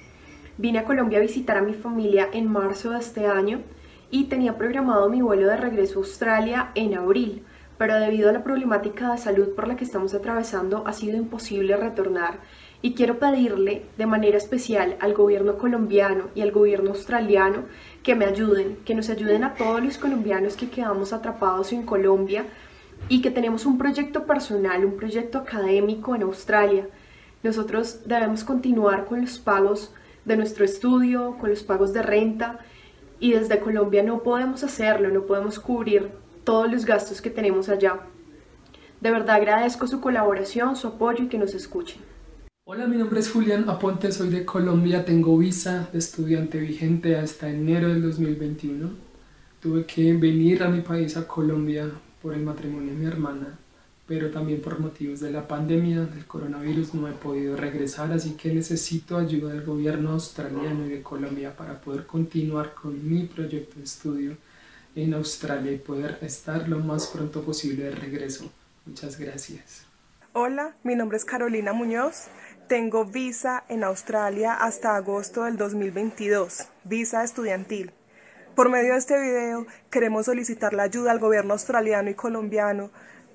Vine 0.58 0.80
a 0.80 0.84
Colombia 0.84 1.18
a 1.18 1.22
visitar 1.22 1.56
a 1.56 1.62
mi 1.62 1.74
familia 1.74 2.28
en 2.32 2.50
marzo 2.50 2.90
de 2.90 2.98
este 2.98 3.26
año 3.26 3.62
y 4.10 4.24
tenía 4.24 4.56
programado 4.56 5.08
mi 5.08 5.22
vuelo 5.22 5.48
de 5.48 5.56
regreso 5.56 5.98
a 5.98 6.02
Australia 6.02 6.70
en 6.74 6.94
abril, 6.94 7.44
pero 7.78 7.98
debido 7.98 8.28
a 8.28 8.32
la 8.32 8.44
problemática 8.44 9.12
de 9.12 9.18
salud 9.18 9.54
por 9.54 9.66
la 9.66 9.76
que 9.76 9.84
estamos 9.84 10.14
atravesando 10.14 10.86
ha 10.86 10.92
sido 10.92 11.16
imposible 11.16 11.76
retornar 11.76 12.38
y 12.82 12.94
quiero 12.94 13.18
pedirle 13.20 13.84
de 13.96 14.06
manera 14.06 14.36
especial 14.36 14.96
al 15.00 15.14
gobierno 15.14 15.56
colombiano 15.56 16.24
y 16.34 16.42
al 16.42 16.50
gobierno 16.50 16.90
australiano 16.90 17.62
que 18.02 18.16
me 18.16 18.24
ayuden, 18.24 18.76
que 18.84 18.96
nos 18.96 19.08
ayuden 19.08 19.44
a 19.44 19.54
todos 19.54 19.82
los 19.82 19.98
colombianos 19.98 20.56
que 20.56 20.68
quedamos 20.68 21.12
atrapados 21.12 21.72
en 21.72 21.84
Colombia 21.84 22.44
y 23.08 23.22
que 23.22 23.30
tenemos 23.30 23.66
un 23.66 23.78
proyecto 23.78 24.26
personal, 24.26 24.84
un 24.84 24.96
proyecto 24.96 25.38
académico 25.38 26.16
en 26.16 26.22
Australia. 26.22 26.88
Nosotros 27.44 28.00
debemos 28.04 28.42
continuar 28.42 29.04
con 29.06 29.20
los 29.20 29.38
pagos 29.38 29.94
de 30.24 30.36
nuestro 30.36 30.64
estudio, 30.64 31.36
con 31.40 31.50
los 31.50 31.62
pagos 31.62 31.92
de 31.92 32.02
renta 32.02 32.58
y 33.20 33.32
desde 33.32 33.60
Colombia 33.60 34.02
no 34.02 34.24
podemos 34.24 34.64
hacerlo, 34.64 35.08
no 35.10 35.22
podemos 35.22 35.60
cubrir 35.60 36.10
todos 36.42 36.70
los 36.70 36.84
gastos 36.84 37.22
que 37.22 37.30
tenemos 37.30 37.68
allá. 37.68 38.00
De 39.00 39.10
verdad 39.12 39.36
agradezco 39.36 39.86
su 39.86 40.00
colaboración, 40.00 40.74
su 40.74 40.88
apoyo 40.88 41.24
y 41.24 41.28
que 41.28 41.38
nos 41.38 41.54
escuchen. 41.54 42.11
Hola, 42.74 42.86
mi 42.86 42.96
nombre 42.96 43.20
es 43.20 43.30
Julián 43.30 43.68
Aponte, 43.68 44.10
soy 44.12 44.30
de 44.30 44.46
Colombia, 44.46 45.04
tengo 45.04 45.36
visa 45.36 45.90
de 45.92 45.98
estudiante 45.98 46.58
vigente 46.58 47.16
hasta 47.16 47.50
enero 47.50 47.88
del 47.88 48.00
2021. 48.00 48.88
Tuve 49.60 49.84
que 49.84 50.14
venir 50.14 50.62
a 50.62 50.70
mi 50.70 50.80
país, 50.80 51.18
a 51.18 51.28
Colombia, 51.28 51.90
por 52.22 52.32
el 52.32 52.40
matrimonio 52.40 52.94
de 52.94 52.98
mi 52.98 53.04
hermana 53.04 53.58
pero 54.06 54.30
también 54.30 54.62
por 54.62 54.80
motivos 54.80 55.20
de 55.20 55.30
la 55.30 55.46
pandemia 55.46 56.00
del 56.06 56.26
coronavirus 56.26 56.94
no 56.94 57.08
he 57.08 57.12
podido 57.12 57.56
regresar, 57.56 58.10
así 58.10 58.32
que 58.32 58.52
necesito 58.52 59.18
ayuda 59.18 59.52
del 59.52 59.64
gobierno 59.64 60.12
australiano 60.12 60.86
y 60.86 60.88
de 60.88 61.02
Colombia 61.02 61.54
para 61.54 61.78
poder 61.78 62.06
continuar 62.06 62.74
con 62.74 63.08
mi 63.08 63.24
proyecto 63.24 63.78
de 63.78 63.84
estudio 63.84 64.36
en 64.96 65.12
Australia 65.12 65.72
y 65.72 65.78
poder 65.78 66.18
estar 66.22 66.68
lo 66.68 66.80
más 66.80 67.06
pronto 67.06 67.42
posible 67.42 67.84
de 67.84 67.92
regreso. 67.92 68.50
Muchas 68.84 69.18
gracias. 69.18 69.86
Hola, 70.34 70.74
mi 70.82 70.94
nombre 70.94 71.18
es 71.18 71.26
Carolina 71.26 71.74
Muñoz. 71.74 72.28
Tengo 72.68 73.04
visa 73.04 73.64
en 73.68 73.84
Australia 73.84 74.54
hasta 74.54 74.96
agosto 74.96 75.44
del 75.44 75.56
2022, 75.56 76.68
visa 76.84 77.22
estudiantil. 77.22 77.92
Por 78.54 78.70
medio 78.70 78.92
de 78.92 78.98
este 78.98 79.20
video 79.20 79.66
queremos 79.90 80.26
solicitar 80.26 80.72
la 80.72 80.84
ayuda 80.84 81.10
al 81.10 81.18
gobierno 81.18 81.52
australiano 81.52 82.08
y 82.08 82.14
colombiano 82.14 82.90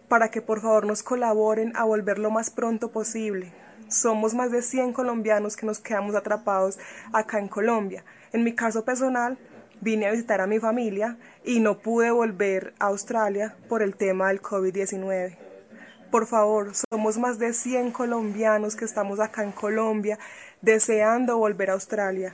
para 0.07 0.29
que 0.31 0.41
por 0.41 0.61
favor 0.61 0.85
nos 0.87 1.03
colaboren 1.03 1.75
a 1.75 1.83
volver 1.83 2.17
lo 2.17 2.31
más 2.31 2.49
pronto 2.49 2.91
posible. 2.91 3.53
Somos 3.89 4.33
más 4.33 4.51
de 4.51 4.61
100 4.61 4.93
colombianos 4.93 5.55
que 5.55 5.65
nos 5.65 5.79
quedamos 5.79 6.15
atrapados 6.15 6.79
acá 7.13 7.37
en 7.37 7.47
Colombia. 7.47 8.03
En 8.33 8.43
mi 8.43 8.55
caso 8.55 8.85
personal, 8.85 9.37
vine 9.81 10.07
a 10.07 10.11
visitar 10.11 10.41
a 10.41 10.47
mi 10.47 10.59
familia 10.59 11.17
y 11.43 11.59
no 11.59 11.79
pude 11.79 12.09
volver 12.09 12.73
a 12.79 12.87
Australia 12.87 13.55
por 13.69 13.83
el 13.83 13.95
tema 13.95 14.29
del 14.29 14.41
COVID-19. 14.41 15.46
Por 16.11 16.25
favor, 16.25 16.71
somos 16.89 17.17
más 17.17 17.37
de 17.37 17.51
100 17.51 17.91
colombianos 17.91 18.75
que 18.75 18.85
estamos 18.85 19.19
acá 19.19 19.43
en 19.43 19.51
Colombia 19.51 20.17
deseando 20.61 21.37
volver 21.37 21.69
a 21.69 21.73
Australia. 21.73 22.33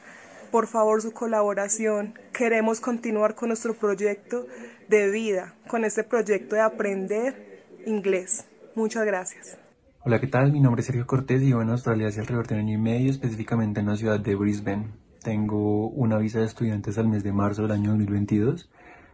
Por 0.52 0.68
favor, 0.68 1.02
su 1.02 1.12
colaboración. 1.12 2.14
Queremos 2.32 2.80
continuar 2.80 3.34
con 3.34 3.50
nuestro 3.50 3.74
proyecto 3.74 4.46
de 4.90 5.10
vida, 5.10 5.56
con 5.68 5.86
este 5.86 6.04
proyecto 6.04 6.56
de 6.56 6.62
aprender 6.62 7.64
inglés. 7.88 8.48
Muchas 8.76 9.06
gracias. 9.06 9.58
Hola, 10.06 10.20
¿qué 10.20 10.28
tal? 10.28 10.52
Mi 10.52 10.60
nombre 10.60 10.82
es 10.82 10.86
Sergio 10.86 11.08
Cortés 11.08 11.42
y 11.42 11.46
vivo 11.46 11.62
en 11.64 11.70
Australia 11.70 12.08
hace 12.08 12.20
alrededor 12.20 12.46
de 12.46 12.56
un 12.56 12.62
año 12.62 12.74
y 12.76 12.82
medio, 12.82 13.10
específicamente 13.10 13.80
en 13.80 13.88
la 13.88 13.96
ciudad 13.96 14.20
de 14.20 14.36
Brisbane. 14.36 14.92
Tengo 15.24 15.88
una 15.88 16.20
visa 16.20 16.40
de 16.40 16.46
estudiantes 16.46 16.98
al 17.00 17.08
mes 17.08 17.24
de 17.24 17.34
marzo 17.34 17.64
del 17.64 17.72
año 17.72 17.92
2022 17.92 18.70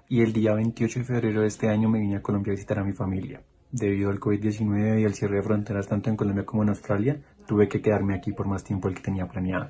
y 0.09 0.21
el 0.21 0.33
día 0.33 0.53
28 0.53 0.99
de 0.99 1.05
febrero 1.05 1.41
de 1.41 1.47
este 1.47 1.69
año 1.69 1.87
me 1.87 1.99
vine 1.99 2.17
a 2.17 2.21
Colombia 2.21 2.51
a 2.51 2.55
visitar 2.55 2.79
a 2.79 2.83
mi 2.83 2.93
familia. 2.93 3.41
Debido 3.71 4.09
al 4.09 4.19
COVID-19 4.19 5.01
y 5.01 5.05
al 5.05 5.13
cierre 5.13 5.38
de 5.38 5.43
fronteras 5.43 5.88
tanto 5.88 6.09
en 6.09 6.15
Colombia 6.15 6.45
como 6.45 6.63
en 6.63 6.69
Australia, 6.69 7.21
tuve 7.47 7.67
que 7.67 7.81
quedarme 7.81 8.15
aquí 8.15 8.31
por 8.31 8.47
más 8.47 8.63
tiempo 8.63 8.88
del 8.88 8.97
que 8.97 9.03
tenía 9.03 9.27
planeado. 9.27 9.69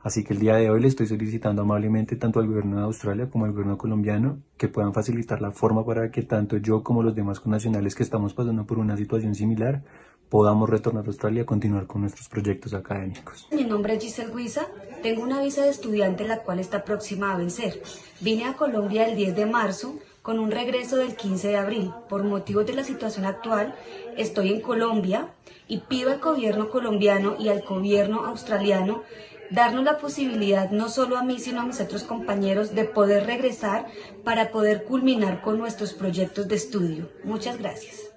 Así 0.00 0.24
que 0.24 0.32
el 0.32 0.38
día 0.38 0.54
de 0.54 0.70
hoy 0.70 0.80
le 0.80 0.88
estoy 0.88 1.06
solicitando 1.06 1.62
amablemente 1.62 2.16
tanto 2.16 2.38
al 2.38 2.46
gobierno 2.46 2.76
de 2.76 2.84
Australia 2.84 3.28
como 3.28 3.44
al 3.44 3.52
gobierno 3.52 3.76
colombiano 3.76 4.38
que 4.56 4.68
puedan 4.68 4.94
facilitar 4.94 5.42
la 5.42 5.50
forma 5.50 5.84
para 5.84 6.10
que 6.10 6.22
tanto 6.22 6.56
yo 6.56 6.82
como 6.82 7.02
los 7.02 7.14
demás 7.14 7.40
connacionales 7.40 7.94
que 7.94 8.04
estamos 8.04 8.32
pasando 8.32 8.64
por 8.64 8.78
una 8.78 8.96
situación 8.96 9.34
similar 9.34 9.82
podamos 10.28 10.68
retornar 10.70 11.04
a 11.04 11.08
Australia 11.08 11.42
y 11.42 11.44
continuar 11.44 11.86
con 11.86 12.02
nuestros 12.02 12.28
proyectos 12.28 12.74
académicos. 12.74 13.48
Mi 13.50 13.64
nombre 13.64 13.94
es 13.94 14.02
Giselle 14.02 14.32
Guisa, 14.34 14.68
tengo 15.02 15.22
una 15.22 15.42
visa 15.42 15.64
de 15.64 15.70
estudiante 15.70 16.26
la 16.26 16.42
cual 16.42 16.60
está 16.60 16.84
próxima 16.84 17.32
a 17.32 17.36
vencer. 17.36 17.82
Vine 18.20 18.44
a 18.44 18.54
Colombia 18.54 19.08
el 19.08 19.16
10 19.16 19.34
de 19.34 19.46
marzo 19.46 19.98
con 20.28 20.40
un 20.40 20.50
regreso 20.50 20.96
del 20.98 21.16
15 21.16 21.48
de 21.48 21.56
abril. 21.56 21.90
Por 22.06 22.22
motivos 22.22 22.66
de 22.66 22.74
la 22.74 22.84
situación 22.84 23.24
actual, 23.24 23.74
estoy 24.18 24.52
en 24.52 24.60
Colombia 24.60 25.30
y 25.68 25.78
pido 25.78 26.10
al 26.10 26.18
gobierno 26.18 26.68
colombiano 26.68 27.36
y 27.40 27.48
al 27.48 27.62
gobierno 27.62 28.26
australiano 28.26 29.04
darnos 29.50 29.84
la 29.84 29.96
posibilidad, 29.96 30.70
no 30.70 30.90
solo 30.90 31.16
a 31.16 31.24
mí, 31.24 31.38
sino 31.38 31.62
a 31.62 31.64
mis 31.64 31.80
otros 31.80 32.02
compañeros, 32.02 32.74
de 32.74 32.84
poder 32.84 33.24
regresar 33.24 33.86
para 34.22 34.50
poder 34.50 34.84
culminar 34.84 35.40
con 35.40 35.56
nuestros 35.56 35.94
proyectos 35.94 36.46
de 36.46 36.56
estudio. 36.56 37.10
Muchas 37.24 37.56
gracias. 37.56 38.10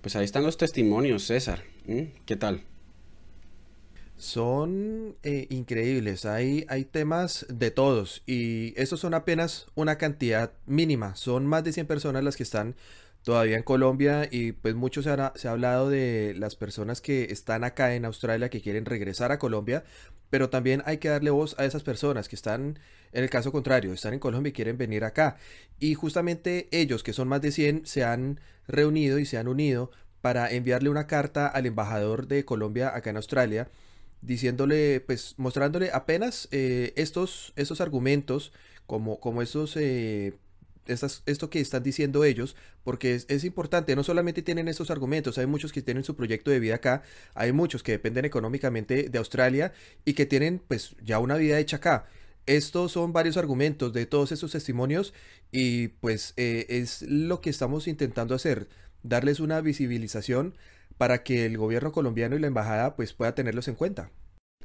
Pues 0.00 0.16
ahí 0.16 0.24
están 0.24 0.42
los 0.42 0.56
testimonios, 0.56 1.22
César. 1.22 1.62
¿Qué 1.86 2.34
tal? 2.34 2.64
Son 4.16 5.16
eh, 5.22 5.46
increíbles, 5.50 6.24
hay, 6.24 6.64
hay 6.70 6.86
temas 6.86 7.44
de 7.50 7.70
todos 7.70 8.22
y 8.26 8.72
estos 8.80 9.00
son 9.00 9.12
apenas 9.12 9.66
una 9.74 9.98
cantidad 9.98 10.52
mínima, 10.64 11.14
son 11.16 11.44
más 11.46 11.64
de 11.64 11.72
100 11.72 11.86
personas 11.86 12.24
las 12.24 12.34
que 12.36 12.42
están 12.42 12.76
todavía 13.24 13.56
en 13.56 13.62
Colombia 13.62 14.26
y 14.30 14.52
pues 14.52 14.74
mucho 14.74 15.02
se 15.02 15.10
ha, 15.10 15.32
se 15.36 15.48
ha 15.48 15.50
hablado 15.50 15.90
de 15.90 16.34
las 16.38 16.56
personas 16.56 17.02
que 17.02 17.24
están 17.24 17.62
acá 17.62 17.94
en 17.94 18.06
Australia 18.06 18.48
que 18.48 18.62
quieren 18.62 18.86
regresar 18.86 19.32
a 19.32 19.38
Colombia, 19.38 19.84
pero 20.30 20.48
también 20.48 20.82
hay 20.86 20.96
que 20.96 21.08
darle 21.08 21.30
voz 21.30 21.54
a 21.58 21.66
esas 21.66 21.82
personas 21.82 22.28
que 22.28 22.36
están 22.36 22.78
en 23.12 23.22
el 23.22 23.30
caso 23.30 23.52
contrario, 23.52 23.92
están 23.92 24.14
en 24.14 24.20
Colombia 24.20 24.50
y 24.50 24.52
quieren 24.52 24.78
venir 24.78 25.04
acá. 25.04 25.36
Y 25.78 25.94
justamente 25.94 26.68
ellos, 26.70 27.02
que 27.02 27.12
son 27.12 27.28
más 27.28 27.42
de 27.42 27.52
100, 27.52 27.86
se 27.86 28.04
han 28.04 28.40
reunido 28.66 29.18
y 29.18 29.26
se 29.26 29.38
han 29.38 29.48
unido 29.48 29.90
para 30.20 30.50
enviarle 30.50 30.88
una 30.88 31.06
carta 31.06 31.46
al 31.46 31.66
embajador 31.66 32.26
de 32.26 32.44
Colombia 32.44 32.94
acá 32.94 33.10
en 33.10 33.16
Australia 33.16 33.68
diciéndole, 34.22 35.00
pues 35.00 35.34
mostrándole 35.36 35.90
apenas 35.92 36.48
eh, 36.50 36.92
estos, 36.96 37.52
estos 37.56 37.80
argumentos, 37.80 38.52
como, 38.86 39.20
como 39.20 39.42
esos, 39.42 39.76
eh, 39.76 40.34
esto 40.86 41.50
que 41.50 41.60
están 41.60 41.82
diciendo 41.82 42.24
ellos, 42.24 42.56
porque 42.84 43.14
es, 43.14 43.26
es, 43.28 43.44
importante, 43.44 43.96
no 43.96 44.04
solamente 44.04 44.42
tienen 44.42 44.68
estos 44.68 44.90
argumentos, 44.90 45.38
hay 45.38 45.46
muchos 45.46 45.72
que 45.72 45.82
tienen 45.82 46.04
su 46.04 46.16
proyecto 46.16 46.50
de 46.50 46.60
vida 46.60 46.76
acá, 46.76 47.02
hay 47.34 47.52
muchos 47.52 47.82
que 47.82 47.92
dependen 47.92 48.24
económicamente 48.24 49.08
de 49.08 49.18
Australia 49.18 49.72
y 50.04 50.14
que 50.14 50.26
tienen 50.26 50.60
pues 50.66 50.96
ya 51.02 51.18
una 51.18 51.36
vida 51.36 51.58
hecha 51.58 51.76
acá. 51.76 52.06
Estos 52.46 52.92
son 52.92 53.12
varios 53.12 53.36
argumentos 53.36 53.92
de 53.92 54.06
todos 54.06 54.30
esos 54.30 54.52
testimonios 54.52 55.12
y 55.50 55.88
pues 55.88 56.32
eh, 56.36 56.66
es 56.68 57.02
lo 57.02 57.40
que 57.40 57.50
estamos 57.50 57.88
intentando 57.88 58.36
hacer, 58.36 58.68
darles 59.02 59.40
una 59.40 59.60
visibilización 59.60 60.54
para 60.98 61.22
que 61.22 61.46
el 61.46 61.58
gobierno 61.58 61.92
colombiano 61.92 62.36
y 62.36 62.38
la 62.40 62.46
embajada 62.46 62.96
pues 62.96 63.12
pueda 63.12 63.34
tenerlos 63.34 63.68
en 63.68 63.74
cuenta. 63.74 64.10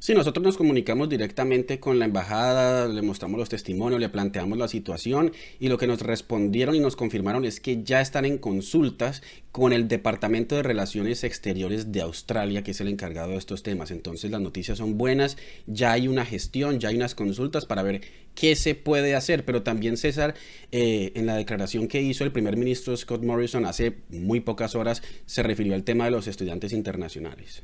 Sí, 0.03 0.15
nosotros 0.15 0.43
nos 0.43 0.57
comunicamos 0.57 1.09
directamente 1.09 1.79
con 1.79 1.99
la 1.99 2.05
embajada, 2.05 2.87
le 2.87 3.03
mostramos 3.03 3.37
los 3.37 3.49
testimonios, 3.49 4.01
le 4.01 4.09
planteamos 4.09 4.57
la 4.57 4.67
situación 4.67 5.31
y 5.59 5.67
lo 5.67 5.77
que 5.77 5.85
nos 5.85 6.01
respondieron 6.01 6.73
y 6.73 6.79
nos 6.79 6.95
confirmaron 6.95 7.45
es 7.45 7.59
que 7.59 7.83
ya 7.83 8.01
están 8.01 8.25
en 8.25 8.39
consultas 8.39 9.21
con 9.51 9.73
el 9.73 9.87
Departamento 9.87 10.55
de 10.55 10.63
Relaciones 10.63 11.23
Exteriores 11.23 11.91
de 11.91 12.01
Australia, 12.01 12.63
que 12.63 12.71
es 12.71 12.81
el 12.81 12.87
encargado 12.87 13.33
de 13.33 13.37
estos 13.37 13.61
temas. 13.61 13.91
Entonces 13.91 14.31
las 14.31 14.41
noticias 14.41 14.79
son 14.79 14.97
buenas, 14.97 15.37
ya 15.67 15.91
hay 15.91 16.07
una 16.07 16.25
gestión, 16.25 16.79
ya 16.79 16.89
hay 16.89 16.95
unas 16.95 17.13
consultas 17.13 17.67
para 17.67 17.83
ver 17.83 18.01
qué 18.33 18.55
se 18.55 18.73
puede 18.73 19.13
hacer. 19.13 19.45
Pero 19.45 19.61
también 19.61 19.97
César, 19.97 20.33
eh, 20.71 21.11
en 21.13 21.27
la 21.27 21.35
declaración 21.35 21.87
que 21.87 22.01
hizo 22.01 22.23
el 22.23 22.31
primer 22.31 22.57
ministro 22.57 22.97
Scott 22.97 23.23
Morrison 23.23 23.67
hace 23.67 23.97
muy 24.09 24.39
pocas 24.39 24.73
horas, 24.73 25.03
se 25.27 25.43
refirió 25.43 25.75
al 25.75 25.83
tema 25.83 26.05
de 26.05 26.11
los 26.11 26.25
estudiantes 26.25 26.73
internacionales. 26.73 27.61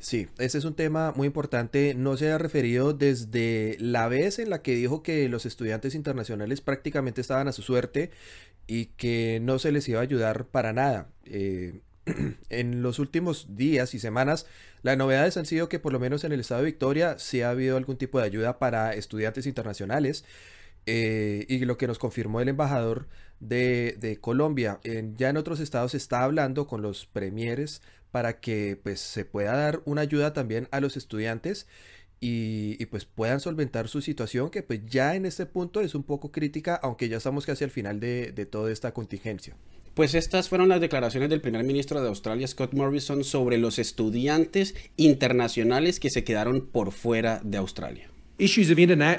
Sí, 0.00 0.28
ese 0.38 0.56
es 0.56 0.64
un 0.64 0.74
tema 0.74 1.12
muy 1.14 1.26
importante. 1.26 1.94
No 1.94 2.16
se 2.16 2.30
ha 2.32 2.38
referido 2.38 2.94
desde 2.94 3.76
la 3.78 4.08
vez 4.08 4.38
en 4.38 4.48
la 4.48 4.62
que 4.62 4.74
dijo 4.74 5.02
que 5.02 5.28
los 5.28 5.44
estudiantes 5.44 5.94
internacionales 5.94 6.62
prácticamente 6.62 7.20
estaban 7.20 7.48
a 7.48 7.52
su 7.52 7.60
suerte 7.60 8.10
y 8.66 8.86
que 8.86 9.40
no 9.42 9.58
se 9.58 9.72
les 9.72 9.86
iba 9.90 10.00
a 10.00 10.02
ayudar 10.02 10.46
para 10.46 10.72
nada. 10.72 11.08
Eh, 11.26 11.80
en 12.48 12.82
los 12.82 12.98
últimos 12.98 13.56
días 13.56 13.92
y 13.94 13.98
semanas, 13.98 14.46
las 14.82 14.96
novedades 14.96 15.36
han 15.36 15.44
sido 15.44 15.68
que 15.68 15.78
por 15.78 15.92
lo 15.92 16.00
menos 16.00 16.24
en 16.24 16.32
el 16.32 16.40
estado 16.40 16.62
de 16.62 16.66
Victoria 16.66 17.18
sí 17.18 17.42
ha 17.42 17.50
habido 17.50 17.76
algún 17.76 17.98
tipo 17.98 18.18
de 18.18 18.24
ayuda 18.24 18.58
para 18.58 18.94
estudiantes 18.94 19.46
internacionales. 19.46 20.24
Eh, 20.86 21.46
y 21.48 21.58
lo 21.60 21.76
que 21.76 21.86
nos 21.86 21.98
confirmó 21.98 22.40
el 22.40 22.48
embajador 22.48 23.08
de, 23.38 24.18
Colombia, 24.20 24.80
ya 25.16 25.28
en 25.28 25.36
otros 25.36 25.60
estados 25.60 25.92
se 25.92 25.96
está 25.96 26.24
hablando 26.24 26.66
con 26.66 26.82
los 26.82 27.06
premieres 27.06 27.82
para 28.10 28.40
que 28.40 28.78
pues 28.82 29.00
se 29.00 29.24
pueda 29.24 29.56
dar 29.56 29.82
una 29.84 30.02
ayuda 30.02 30.32
también 30.32 30.68
a 30.72 30.80
los 30.80 30.96
estudiantes 30.96 31.66
y, 32.22 32.84
pues 32.86 33.06
puedan 33.06 33.40
solventar 33.40 33.88
su 33.88 34.02
situación 34.02 34.50
que 34.50 34.62
pues 34.62 34.80
ya 34.86 35.14
en 35.14 35.24
este 35.24 35.46
punto 35.46 35.80
es 35.80 35.94
un 35.94 36.02
poco 36.02 36.32
crítica 36.32 36.74
aunque 36.74 37.08
ya 37.08 37.16
estamos 37.16 37.46
casi 37.46 37.64
al 37.64 37.70
final 37.70 37.98
de, 38.00 38.32
de 38.32 38.46
toda 38.46 38.70
esta 38.70 38.92
contingencia. 38.92 39.56
Pues 39.94 40.14
estas 40.14 40.48
fueron 40.48 40.68
las 40.68 40.80
declaraciones 40.80 41.30
del 41.30 41.40
primer 41.40 41.64
ministro 41.64 42.00
de 42.00 42.08
Australia, 42.08 42.46
Scott 42.46 42.74
Morrison, 42.74 43.24
sobre 43.24 43.58
los 43.58 43.78
estudiantes 43.78 44.74
internacionales 44.96 45.98
que 45.98 46.10
se 46.10 46.24
quedaron 46.24 46.66
por 46.66 46.92
fuera 46.92 47.40
de 47.42 47.58
Australia. 47.58 48.10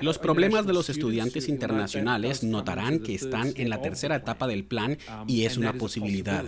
Los 0.02 0.18
problemas 0.18 0.66
de 0.66 0.74
los 0.74 0.90
estudiantes 0.90 1.48
internacionales 1.48 2.44
notarán 2.44 3.00
que 3.00 3.16
están 3.16 3.54
en 3.56 3.70
la 3.70 3.82
tercera 3.82 4.16
etapa 4.16 4.48
del 4.48 4.64
plan 4.64 4.98
y 5.28 5.46
es 5.46 5.58
una 5.58 5.74
posibilidad. 5.74 6.46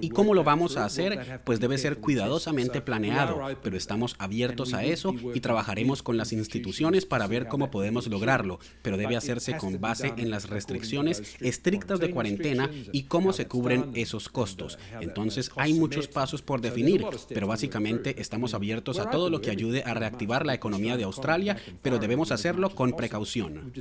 ¿Y 0.00 0.10
cómo 0.10 0.34
lo 0.34 0.44
vamos 0.44 0.76
a 0.76 0.84
hacer? 0.84 1.40
Pues 1.44 1.60
debe 1.60 1.78
ser 1.78 1.98
cuidadosamente 1.98 2.80
planeado, 2.80 3.40
pero 3.62 3.76
estamos 3.76 4.14
abiertos 4.18 4.74
a 4.74 4.84
eso 4.84 5.14
y 5.34 5.40
trabajaremos 5.40 6.02
con 6.02 6.16
las 6.16 6.32
instituciones 6.32 7.06
para 7.06 7.26
ver 7.26 7.48
cómo 7.48 7.70
podemos 7.70 8.06
lograrlo, 8.06 8.60
pero 8.82 8.96
debe 8.96 9.16
hacerse 9.16 9.56
con 9.56 9.80
base 9.80 10.12
en 10.16 10.30
las 10.30 10.48
restricciones 10.48 11.36
estrictas 11.40 12.00
de 12.00 12.10
cuarentena 12.10 12.70
y 12.92 13.04
cómo 13.04 13.32
se 13.32 13.46
cubren 13.46 13.90
esos 13.94 14.28
costos. 14.28 14.78
Entonces 15.00 15.50
hay 15.56 15.74
muchos 15.74 16.08
pasos 16.08 16.42
por 16.42 16.60
definir, 16.60 17.04
pero 17.28 17.46
básicamente 17.46 18.20
estamos 18.20 18.54
abiertos 18.54 18.98
a 18.98 19.10
todo 19.10 19.30
lo 19.30 19.40
que 19.40 19.50
ayude 19.50 19.82
a 19.84 19.94
reactivar 19.94 20.46
la 20.46 20.54
economía 20.54 20.96
de 20.96 21.04
Australia, 21.04 21.56
pero 21.82 21.98
debemos 21.98 22.30
hacerlo 22.30 22.70
con 22.74 22.92
precaución. 22.92 23.72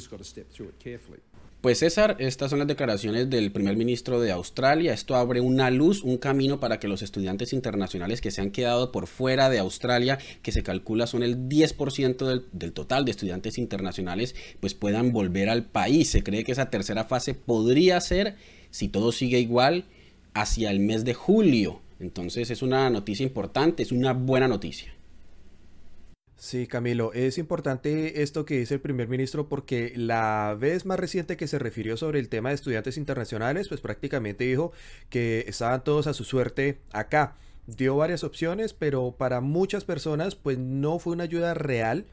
Pues 1.61 1.79
César, 1.79 2.15
estas 2.19 2.51
son 2.51 2.59
las 2.59 2.69
declaraciones 2.69 3.29
del 3.29 3.51
primer 3.51 3.75
ministro 3.75 4.21
de 4.21 4.31
Australia. 4.31 4.93
Esto 4.93 5.17
abre 5.17 5.41
una 5.41 5.69
luz, 5.69 6.05
un 6.05 6.17
camino 6.17 6.61
para 6.61 6.79
que 6.79 6.87
los 6.87 7.01
estudiantes 7.01 7.51
internacionales 7.51 8.21
que 8.21 8.31
se 8.31 8.39
han 8.39 8.51
quedado 8.51 8.93
por 8.93 9.07
fuera 9.07 9.49
de 9.49 9.59
Australia, 9.59 10.19
que 10.41 10.53
se 10.53 10.63
calcula 10.63 11.05
son 11.05 11.21
el 11.21 11.49
10% 11.49 12.25
del, 12.25 12.45
del, 12.53 12.71
total 12.71 13.03
de 13.03 13.11
estudiantes 13.11 13.57
internacionales, 13.57 14.35
pues 14.61 14.73
puedan 14.73 15.11
volver 15.11 15.49
al 15.49 15.65
país. 15.65 16.09
Se 16.09 16.23
cree 16.23 16.45
que 16.45 16.53
esa 16.53 16.69
tercera 16.69 17.03
fase 17.03 17.33
podría 17.33 17.99
ser, 17.99 18.37
si 18.69 18.87
todo 18.87 19.11
sigue 19.11 19.41
igual, 19.41 19.83
hacia 20.33 20.71
el 20.71 20.79
mes 20.79 21.03
de 21.03 21.13
julio. 21.13 21.81
Entonces 21.99 22.51
es 22.51 22.61
una 22.61 22.89
noticia 22.89 23.25
importante, 23.25 23.83
es 23.83 23.91
una 23.91 24.13
buena 24.13 24.47
noticia. 24.47 24.93
Sí, 26.39 26.67
Camilo, 26.67 27.11
es 27.11 27.37
importante 27.37 28.21
esto 28.23 28.45
que 28.45 28.59
dice 28.59 28.75
el 28.75 28.79
primer 28.79 29.09
ministro 29.09 29.49
porque 29.49 29.91
la 29.97 30.55
vez 30.57 30.85
más 30.85 30.97
reciente 30.97 31.35
que 31.35 31.47
se 31.47 31.59
refirió 31.59 31.97
sobre 31.97 32.19
el 32.19 32.29
tema 32.29 32.47
de 32.47 32.55
estudiantes 32.55 32.95
internacionales, 32.95 33.67
pues 33.67 33.81
prácticamente 33.81 34.45
dijo 34.45 34.71
que 35.09 35.43
estaban 35.49 35.83
todos 35.83 36.07
a 36.07 36.13
su 36.13 36.23
suerte 36.23 36.79
acá. 36.93 37.35
Dio 37.67 37.97
varias 37.97 38.23
opciones, 38.23 38.71
pero 38.71 39.15
para 39.17 39.41
muchas 39.41 39.83
personas 39.83 40.35
pues 40.35 40.57
no 40.57 40.97
fue 40.97 41.11
una 41.11 41.25
ayuda 41.25 41.53
real. 41.55 42.05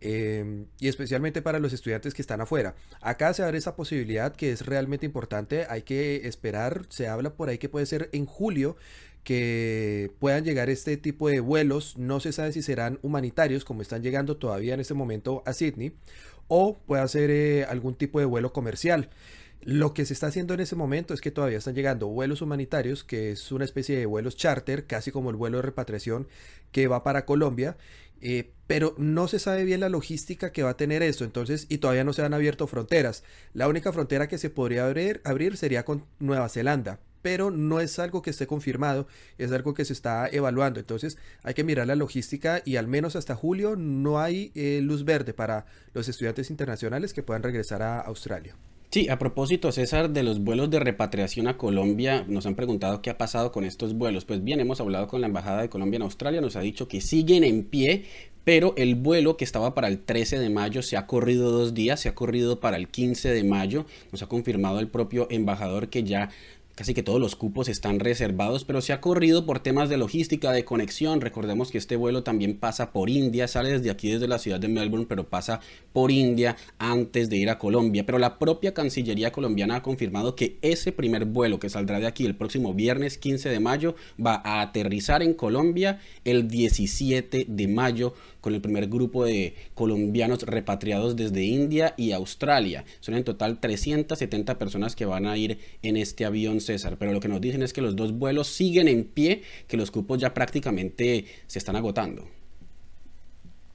Eh, 0.00 0.66
y 0.78 0.88
especialmente 0.88 1.40
para 1.42 1.58
los 1.58 1.72
estudiantes 1.72 2.14
que 2.14 2.22
están 2.22 2.40
afuera. 2.40 2.76
Acá 3.00 3.32
se 3.34 3.42
abre 3.42 3.58
esa 3.58 3.74
posibilidad 3.74 4.36
que 4.36 4.52
es 4.52 4.66
realmente 4.66 5.06
importante, 5.06 5.66
hay 5.68 5.82
que 5.82 6.28
esperar, 6.28 6.82
se 6.90 7.08
habla 7.08 7.34
por 7.34 7.48
ahí 7.48 7.56
que 7.56 7.70
puede 7.70 7.86
ser 7.86 8.10
en 8.12 8.26
julio 8.26 8.76
que 9.24 10.12
puedan 10.20 10.44
llegar 10.44 10.70
este 10.70 10.96
tipo 10.96 11.28
de 11.28 11.40
vuelos, 11.40 11.96
no 11.96 12.20
se 12.20 12.32
sabe 12.32 12.52
si 12.52 12.62
serán 12.62 12.98
humanitarios 13.02 13.64
como 13.64 13.82
están 13.82 14.02
llegando 14.02 14.36
todavía 14.36 14.74
en 14.74 14.80
este 14.80 14.94
momento 14.94 15.42
a 15.46 15.54
Sydney, 15.54 15.96
o 16.46 16.78
puede 16.86 17.08
ser 17.08 17.30
eh, 17.30 17.64
algún 17.64 17.94
tipo 17.94 18.20
de 18.20 18.26
vuelo 18.26 18.52
comercial. 18.52 19.08
Lo 19.62 19.94
que 19.94 20.04
se 20.04 20.12
está 20.12 20.26
haciendo 20.26 20.52
en 20.52 20.60
ese 20.60 20.76
momento 20.76 21.14
es 21.14 21.22
que 21.22 21.30
todavía 21.30 21.56
están 21.56 21.74
llegando 21.74 22.08
vuelos 22.08 22.42
humanitarios, 22.42 23.02
que 23.02 23.32
es 23.32 23.50
una 23.50 23.64
especie 23.64 23.96
de 23.96 24.04
vuelos 24.04 24.36
charter, 24.36 24.86
casi 24.86 25.10
como 25.10 25.30
el 25.30 25.36
vuelo 25.36 25.56
de 25.56 25.62
repatriación 25.62 26.28
que 26.70 26.86
va 26.86 27.02
para 27.02 27.24
Colombia, 27.24 27.78
eh, 28.20 28.52
pero 28.66 28.94
no 28.98 29.26
se 29.26 29.38
sabe 29.38 29.64
bien 29.64 29.80
la 29.80 29.88
logística 29.88 30.52
que 30.52 30.62
va 30.62 30.70
a 30.70 30.76
tener 30.76 31.02
esto, 31.02 31.24
entonces, 31.24 31.66
y 31.70 31.78
todavía 31.78 32.04
no 32.04 32.12
se 32.12 32.22
han 32.22 32.34
abierto 32.34 32.66
fronteras. 32.66 33.24
La 33.54 33.68
única 33.68 33.90
frontera 33.90 34.28
que 34.28 34.36
se 34.36 34.50
podría 34.50 34.86
abrir, 34.86 35.22
abrir 35.24 35.56
sería 35.56 35.86
con 35.86 36.04
Nueva 36.18 36.50
Zelanda, 36.50 37.00
pero 37.24 37.50
no 37.50 37.80
es 37.80 37.98
algo 37.98 38.20
que 38.20 38.28
esté 38.28 38.46
confirmado, 38.46 39.06
es 39.38 39.50
algo 39.50 39.72
que 39.72 39.86
se 39.86 39.94
está 39.94 40.28
evaluando. 40.30 40.78
Entonces 40.78 41.16
hay 41.42 41.54
que 41.54 41.64
mirar 41.64 41.86
la 41.86 41.96
logística 41.96 42.60
y 42.66 42.76
al 42.76 42.86
menos 42.86 43.16
hasta 43.16 43.34
julio 43.34 43.76
no 43.76 44.20
hay 44.20 44.52
eh, 44.54 44.80
luz 44.82 45.06
verde 45.06 45.32
para 45.32 45.64
los 45.94 46.06
estudiantes 46.06 46.50
internacionales 46.50 47.14
que 47.14 47.22
puedan 47.22 47.42
regresar 47.42 47.80
a 47.80 48.00
Australia. 48.00 48.54
Sí, 48.90 49.08
a 49.08 49.18
propósito, 49.18 49.72
César, 49.72 50.10
de 50.10 50.22
los 50.22 50.44
vuelos 50.44 50.68
de 50.68 50.80
repatriación 50.80 51.48
a 51.48 51.56
Colombia, 51.56 52.26
nos 52.28 52.44
han 52.44 52.56
preguntado 52.56 53.00
qué 53.00 53.08
ha 53.08 53.16
pasado 53.16 53.52
con 53.52 53.64
estos 53.64 53.94
vuelos. 53.94 54.26
Pues 54.26 54.44
bien, 54.44 54.60
hemos 54.60 54.82
hablado 54.82 55.08
con 55.08 55.22
la 55.22 55.26
Embajada 55.26 55.62
de 55.62 55.70
Colombia 55.70 55.96
en 55.96 56.02
Australia, 56.02 56.42
nos 56.42 56.56
ha 56.56 56.60
dicho 56.60 56.88
que 56.88 57.00
siguen 57.00 57.42
en 57.42 57.64
pie, 57.64 58.04
pero 58.44 58.74
el 58.76 58.96
vuelo 58.96 59.38
que 59.38 59.44
estaba 59.44 59.74
para 59.74 59.88
el 59.88 59.98
13 59.98 60.38
de 60.38 60.50
mayo 60.50 60.82
se 60.82 60.98
ha 60.98 61.06
corrido 61.06 61.50
dos 61.50 61.72
días, 61.72 62.00
se 62.00 62.10
ha 62.10 62.14
corrido 62.14 62.60
para 62.60 62.76
el 62.76 62.88
15 62.88 63.30
de 63.30 63.44
mayo, 63.44 63.86
nos 64.12 64.22
ha 64.22 64.26
confirmado 64.26 64.78
el 64.78 64.88
propio 64.88 65.26
embajador 65.30 65.88
que 65.88 66.04
ya 66.04 66.28
Casi 66.74 66.92
que 66.92 67.04
todos 67.04 67.20
los 67.20 67.36
cupos 67.36 67.68
están 67.68 68.00
reservados, 68.00 68.64
pero 68.64 68.80
se 68.80 68.92
ha 68.92 69.00
corrido 69.00 69.46
por 69.46 69.60
temas 69.60 69.88
de 69.88 69.96
logística, 69.96 70.50
de 70.50 70.64
conexión. 70.64 71.20
Recordemos 71.20 71.70
que 71.70 71.78
este 71.78 71.94
vuelo 71.94 72.24
también 72.24 72.58
pasa 72.58 72.90
por 72.90 73.10
India, 73.10 73.46
sale 73.46 73.70
desde 73.70 73.90
aquí, 73.90 74.10
desde 74.10 74.26
la 74.26 74.40
ciudad 74.40 74.58
de 74.58 74.66
Melbourne, 74.66 75.06
pero 75.08 75.28
pasa 75.28 75.60
por 75.92 76.10
India 76.10 76.56
antes 76.78 77.30
de 77.30 77.36
ir 77.36 77.48
a 77.48 77.58
Colombia. 77.58 78.04
Pero 78.04 78.18
la 78.18 78.40
propia 78.40 78.74
Cancillería 78.74 79.30
colombiana 79.30 79.76
ha 79.76 79.82
confirmado 79.82 80.34
que 80.34 80.58
ese 80.62 80.90
primer 80.90 81.26
vuelo 81.26 81.60
que 81.60 81.70
saldrá 81.70 82.00
de 82.00 82.08
aquí 82.08 82.26
el 82.26 82.34
próximo 82.34 82.74
viernes 82.74 83.18
15 83.18 83.50
de 83.50 83.60
mayo 83.60 83.94
va 84.24 84.42
a 84.44 84.60
aterrizar 84.60 85.22
en 85.22 85.34
Colombia 85.34 86.00
el 86.24 86.48
17 86.48 87.46
de 87.48 87.68
mayo 87.68 88.14
con 88.44 88.54
el 88.54 88.60
primer 88.60 88.88
grupo 88.88 89.24
de 89.24 89.54
colombianos 89.72 90.42
repatriados 90.42 91.16
desde 91.16 91.44
India 91.44 91.94
y 91.96 92.12
Australia. 92.12 92.84
Son 93.00 93.14
en 93.14 93.24
total 93.24 93.58
370 93.58 94.58
personas 94.58 94.94
que 94.94 95.06
van 95.06 95.24
a 95.24 95.38
ir 95.38 95.58
en 95.80 95.96
este 95.96 96.26
avión 96.26 96.60
César, 96.60 96.98
pero 96.98 97.14
lo 97.14 97.20
que 97.20 97.28
nos 97.28 97.40
dicen 97.40 97.62
es 97.62 97.72
que 97.72 97.80
los 97.80 97.96
dos 97.96 98.12
vuelos 98.12 98.48
siguen 98.48 98.86
en 98.86 99.04
pie, 99.04 99.44
que 99.66 99.78
los 99.78 99.90
cupos 99.90 100.18
ya 100.18 100.34
prácticamente 100.34 101.24
se 101.46 101.58
están 101.58 101.74
agotando. 101.74 102.28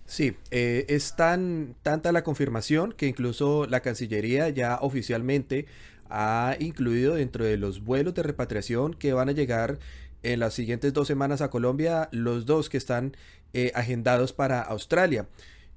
Sí, 0.06 0.36
eh, 0.52 0.86
es 0.88 1.16
tan 1.16 1.74
tanta 1.82 2.12
la 2.12 2.24
confirmación 2.24 2.94
que 2.94 3.08
incluso 3.08 3.66
la 3.66 3.80
Cancillería 3.80 4.50
ya 4.50 4.78
oficialmente 4.84 5.66
ha 6.12 6.56
incluido 6.60 7.16
dentro 7.16 7.44
de 7.44 7.58
los 7.58 7.84
vuelos 7.84 8.14
de 8.14 8.22
repatriación 8.22 8.94
que 8.94 9.14
van 9.14 9.30
a 9.30 9.32
llegar 9.32 9.80
en 10.22 10.40
las 10.40 10.54
siguientes 10.54 10.94
dos 10.94 11.08
semanas 11.08 11.42
a 11.42 11.50
Colombia 11.50 12.10
los 12.12 12.46
dos 12.46 12.70
que 12.70 12.78
están 12.78 13.16
eh, 13.54 13.72
agendados 13.76 14.34
para 14.34 14.62
Australia. 14.62 15.28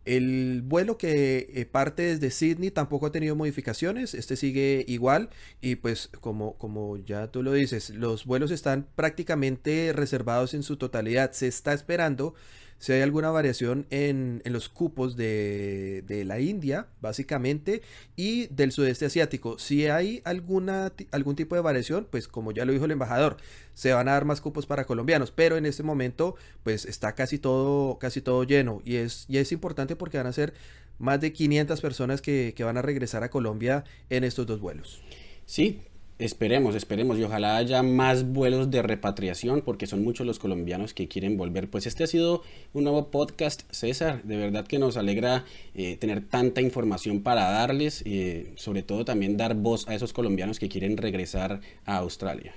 El 0.04 0.62
vuelo 0.64 0.98
que 0.98 1.48
eh, 1.54 1.64
parte 1.64 2.02
desde 2.02 2.32
Sydney 2.32 2.72
tampoco 2.72 3.06
ha 3.06 3.12
tenido 3.12 3.36
modificaciones, 3.36 4.14
este 4.14 4.34
sigue 4.34 4.84
igual 4.88 5.30
y 5.60 5.76
pues 5.76 6.10
como, 6.20 6.58
como 6.58 6.96
ya 6.96 7.28
tú 7.28 7.44
lo 7.44 7.52
dices, 7.52 7.90
los 7.90 8.24
vuelos 8.24 8.50
están 8.50 8.88
prácticamente 8.96 9.92
reservados 9.94 10.54
en 10.54 10.64
su 10.64 10.76
totalidad. 10.76 11.32
Se 11.32 11.46
está 11.46 11.72
esperando 11.72 12.34
si 12.82 12.92
hay 12.92 13.00
alguna 13.00 13.30
variación 13.30 13.86
en, 13.90 14.42
los 14.44 14.68
cupos 14.68 15.16
de, 15.16 16.24
la 16.26 16.40
India, 16.40 16.88
básicamente, 17.00 17.80
y 18.16 18.48
del 18.48 18.72
sudeste 18.72 19.06
asiático. 19.06 19.56
Si 19.60 19.86
hay 19.86 20.20
alguna, 20.24 20.92
algún 21.12 21.36
tipo 21.36 21.54
de 21.54 21.60
variación, 21.60 22.08
pues 22.10 22.26
como 22.26 22.50
ya 22.50 22.64
lo 22.64 22.72
dijo 22.72 22.86
el 22.86 22.90
embajador, 22.90 23.36
se 23.72 23.92
van 23.92 24.08
a 24.08 24.14
dar 24.14 24.24
más 24.24 24.40
cupos 24.40 24.66
para 24.66 24.84
colombianos, 24.84 25.30
pero 25.30 25.56
en 25.56 25.64
este 25.64 25.84
momento, 25.84 26.34
pues 26.64 26.84
está 26.84 27.14
casi 27.14 27.38
todo, 27.38 28.00
casi 28.00 28.20
todo 28.20 28.42
lleno, 28.42 28.82
y 28.84 28.96
es, 28.96 29.26
y 29.28 29.38
es 29.38 29.52
importante 29.52 29.94
porque 29.94 30.16
van 30.16 30.26
a 30.26 30.32
ser 30.32 30.52
más 30.98 31.20
de 31.20 31.32
500 31.32 31.80
personas 31.80 32.20
que, 32.20 32.52
que 32.56 32.64
van 32.64 32.78
a 32.78 32.82
regresar 32.82 33.22
a 33.22 33.30
Colombia 33.30 33.84
en 34.10 34.24
estos 34.24 34.44
dos 34.44 34.58
vuelos. 34.58 35.00
Sí, 35.46 35.82
Esperemos, 36.22 36.76
esperemos 36.76 37.18
y 37.18 37.24
ojalá 37.24 37.56
haya 37.56 37.82
más 37.82 38.24
vuelos 38.24 38.70
de 38.70 38.80
repatriación 38.80 39.60
porque 39.60 39.88
son 39.88 40.04
muchos 40.04 40.24
los 40.24 40.38
colombianos 40.38 40.94
que 40.94 41.08
quieren 41.08 41.36
volver. 41.36 41.68
Pues 41.68 41.84
este 41.88 42.04
ha 42.04 42.06
sido 42.06 42.44
un 42.72 42.84
nuevo 42.84 43.10
podcast, 43.10 43.62
César. 43.72 44.22
De 44.22 44.36
verdad 44.36 44.64
que 44.64 44.78
nos 44.78 44.96
alegra 44.96 45.44
eh, 45.74 45.96
tener 45.96 46.24
tanta 46.24 46.60
información 46.60 47.24
para 47.24 47.50
darles, 47.50 48.04
eh, 48.06 48.52
sobre 48.54 48.84
todo 48.84 49.04
también 49.04 49.36
dar 49.36 49.56
voz 49.56 49.88
a 49.88 49.96
esos 49.96 50.12
colombianos 50.12 50.60
que 50.60 50.68
quieren 50.68 50.96
regresar 50.96 51.60
a 51.86 51.96
Australia. 51.96 52.54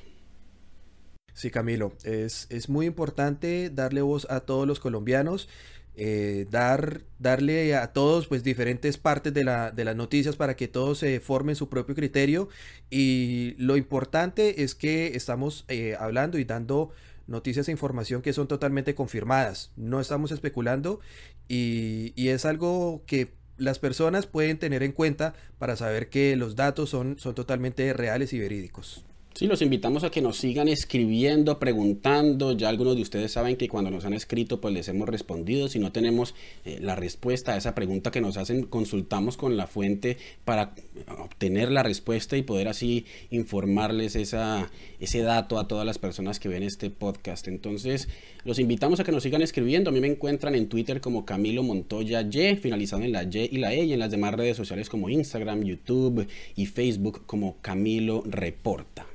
Sí, 1.34 1.50
Camilo, 1.50 1.94
es, 2.04 2.46
es 2.52 2.70
muy 2.70 2.86
importante 2.86 3.72
darle 3.72 4.04
voz 4.04 4.28
a 4.30 4.42
todos 4.42 4.68
los 4.68 4.80
colombianos. 4.80 5.50
Eh, 5.98 6.46
dar, 6.52 7.04
darle 7.20 7.74
a 7.76 7.94
todos 7.94 8.28
pues 8.28 8.44
diferentes 8.44 8.98
partes 8.98 9.34
de, 9.34 9.46
la, 9.46 9.72
de 9.72 9.86
las 9.86 9.96
noticias 9.96 10.36
para 10.36 10.58
que 10.58 10.68
todos 10.68 11.00
se 11.00 11.22
formen 11.22 11.56
su 11.56 11.70
propio 11.70 11.96
criterio 11.96 12.50
y 12.90 13.56
lo 13.58 13.78
importante 13.78 14.64
es 14.64 14.76
que 14.76 15.16
estamos 15.16 15.64
eh, 15.70 15.96
hablando 15.98 16.38
y 16.38 16.44
dando 16.44 16.92
noticias 17.28 17.70
e 17.70 17.72
información 17.72 18.22
que 18.22 18.34
son 18.34 18.50
totalmente 18.50 18.94
confirmadas, 18.94 19.72
no 19.78 20.02
estamos 20.02 20.34
especulando 20.34 21.00
y, 21.48 22.12
y 22.18 22.28
es 22.28 22.44
algo 22.44 23.04
que 23.08 23.34
las 23.58 23.80
personas 23.80 24.28
pueden 24.28 24.58
tener 24.58 24.84
en 24.84 24.92
cuenta 24.92 25.34
para 25.60 25.78
saber 25.78 26.10
que 26.10 26.36
los 26.36 26.58
datos 26.58 26.90
son, 26.90 27.18
son 27.20 27.36
totalmente 27.36 27.94
reales 27.94 28.34
y 28.34 28.40
verídicos. 28.40 29.06
Sí, 29.38 29.48
los 29.48 29.62
invitamos 29.62 30.06
a 30.06 30.12
que 30.12 30.22
nos 30.22 30.38
sigan 30.38 30.70
escribiendo, 30.70 31.60
preguntando. 31.60 32.54
Ya 32.54 32.70
algunos 32.70 32.96
de 32.96 33.02
ustedes 33.02 33.34
saben 33.34 33.58
que 33.58 33.68
cuando 33.68 33.92
nos 33.92 34.06
han 34.06 34.14
escrito, 34.14 34.62
pues 34.62 34.74
les 34.74 34.88
hemos 34.88 35.10
respondido. 35.10 35.68
Si 35.68 35.78
no 35.78 35.92
tenemos 35.92 36.36
eh, 36.64 36.80
la 36.82 36.96
respuesta 36.96 37.54
a 37.54 37.58
esa 37.58 37.76
pregunta 37.76 38.12
que 38.12 38.22
nos 38.22 38.38
hacen, 38.38 38.64
consultamos 38.64 39.36
con 39.36 39.58
la 39.58 39.68
fuente 39.68 40.16
para 40.46 40.74
obtener 41.20 41.70
la 41.70 41.84
respuesta 41.84 42.38
y 42.38 42.44
poder 42.44 42.70
así 42.70 43.08
informarles 43.30 44.16
esa, 44.16 44.72
ese 45.02 45.20
dato 45.20 45.60
a 45.60 45.68
todas 45.68 45.86
las 45.86 45.98
personas 45.98 46.40
que 46.40 46.48
ven 46.48 46.64
este 46.64 46.90
podcast. 46.90 47.50
Entonces, 47.50 48.08
los 48.46 48.58
invitamos 48.58 49.02
a 49.02 49.04
que 49.04 49.12
nos 49.12 49.24
sigan 49.24 49.42
escribiendo. 49.42 49.90
A 49.90 49.94
mí 49.94 50.00
me 50.00 50.08
encuentran 50.08 50.56
en 50.56 50.70
Twitter 50.70 51.02
como 51.02 51.26
Camilo 51.26 51.62
Montoya 51.62 52.22
Y, 52.22 52.56
finalizado 52.56 53.04
en 53.04 53.12
la 53.12 53.24
Y 53.24 53.50
y 53.52 53.58
la 53.58 53.74
E, 53.74 53.84
y 53.84 53.92
en 53.92 54.00
las 54.00 54.12
demás 54.12 54.34
redes 54.34 54.56
sociales 54.56 54.88
como 54.88 55.10
Instagram, 55.10 55.62
YouTube 55.62 56.26
y 56.56 56.68
Facebook 56.68 57.24
como 57.26 57.58
Camilo 57.62 58.24
Reporta. 58.26 59.08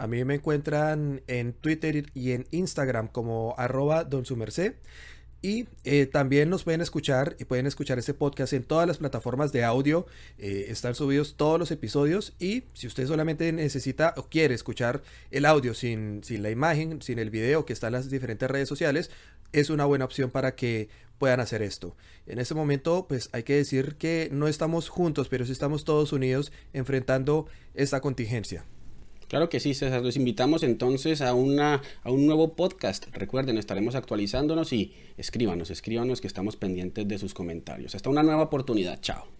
A 0.00 0.06
mí 0.06 0.24
me 0.24 0.36
encuentran 0.36 1.20
en 1.26 1.52
Twitter 1.52 2.06
y 2.14 2.32
en 2.32 2.46
Instagram 2.52 3.06
como 3.06 3.54
arroba 3.58 4.04
don 4.04 4.24
Y 5.42 5.68
eh, 5.84 6.06
también 6.06 6.48
nos 6.48 6.64
pueden 6.64 6.80
escuchar 6.80 7.36
y 7.38 7.44
pueden 7.44 7.66
escuchar 7.66 7.98
este 7.98 8.14
podcast 8.14 8.54
en 8.54 8.62
todas 8.62 8.88
las 8.88 8.96
plataformas 8.96 9.52
de 9.52 9.62
audio. 9.62 10.06
Eh, 10.38 10.68
están 10.68 10.94
subidos 10.94 11.34
todos 11.36 11.58
los 11.58 11.70
episodios 11.70 12.32
y 12.38 12.64
si 12.72 12.86
usted 12.86 13.06
solamente 13.06 13.52
necesita 13.52 14.14
o 14.16 14.30
quiere 14.30 14.54
escuchar 14.54 15.02
el 15.30 15.44
audio 15.44 15.74
sin, 15.74 16.24
sin 16.24 16.42
la 16.42 16.48
imagen, 16.48 17.02
sin 17.02 17.18
el 17.18 17.28
video 17.28 17.66
que 17.66 17.74
está 17.74 17.88
en 17.88 17.92
las 17.92 18.08
diferentes 18.08 18.50
redes 18.50 18.70
sociales, 18.70 19.10
es 19.52 19.68
una 19.68 19.84
buena 19.84 20.06
opción 20.06 20.30
para 20.30 20.54
que 20.54 20.88
puedan 21.18 21.40
hacer 21.40 21.60
esto. 21.60 21.94
En 22.26 22.38
este 22.38 22.54
momento, 22.54 23.04
pues 23.06 23.28
hay 23.32 23.42
que 23.42 23.56
decir 23.56 23.96
que 23.96 24.30
no 24.32 24.48
estamos 24.48 24.88
juntos, 24.88 25.28
pero 25.28 25.44
sí 25.44 25.52
estamos 25.52 25.84
todos 25.84 26.14
unidos 26.14 26.52
enfrentando 26.72 27.48
esta 27.74 28.00
contingencia. 28.00 28.64
Claro 29.30 29.48
que 29.48 29.60
sí, 29.60 29.74
César. 29.74 30.02
Los 30.02 30.16
invitamos 30.16 30.64
entonces 30.64 31.20
a, 31.22 31.34
una, 31.34 31.82
a 32.02 32.10
un 32.10 32.26
nuevo 32.26 32.56
podcast. 32.56 33.06
Recuerden, 33.12 33.58
estaremos 33.58 33.94
actualizándonos 33.94 34.72
y 34.72 34.92
escríbanos, 35.16 35.70
escríbanos 35.70 36.20
que 36.20 36.26
estamos 36.26 36.56
pendientes 36.56 37.06
de 37.06 37.16
sus 37.16 37.32
comentarios. 37.32 37.94
Hasta 37.94 38.10
una 38.10 38.24
nueva 38.24 38.42
oportunidad. 38.42 39.00
Chao. 39.00 39.39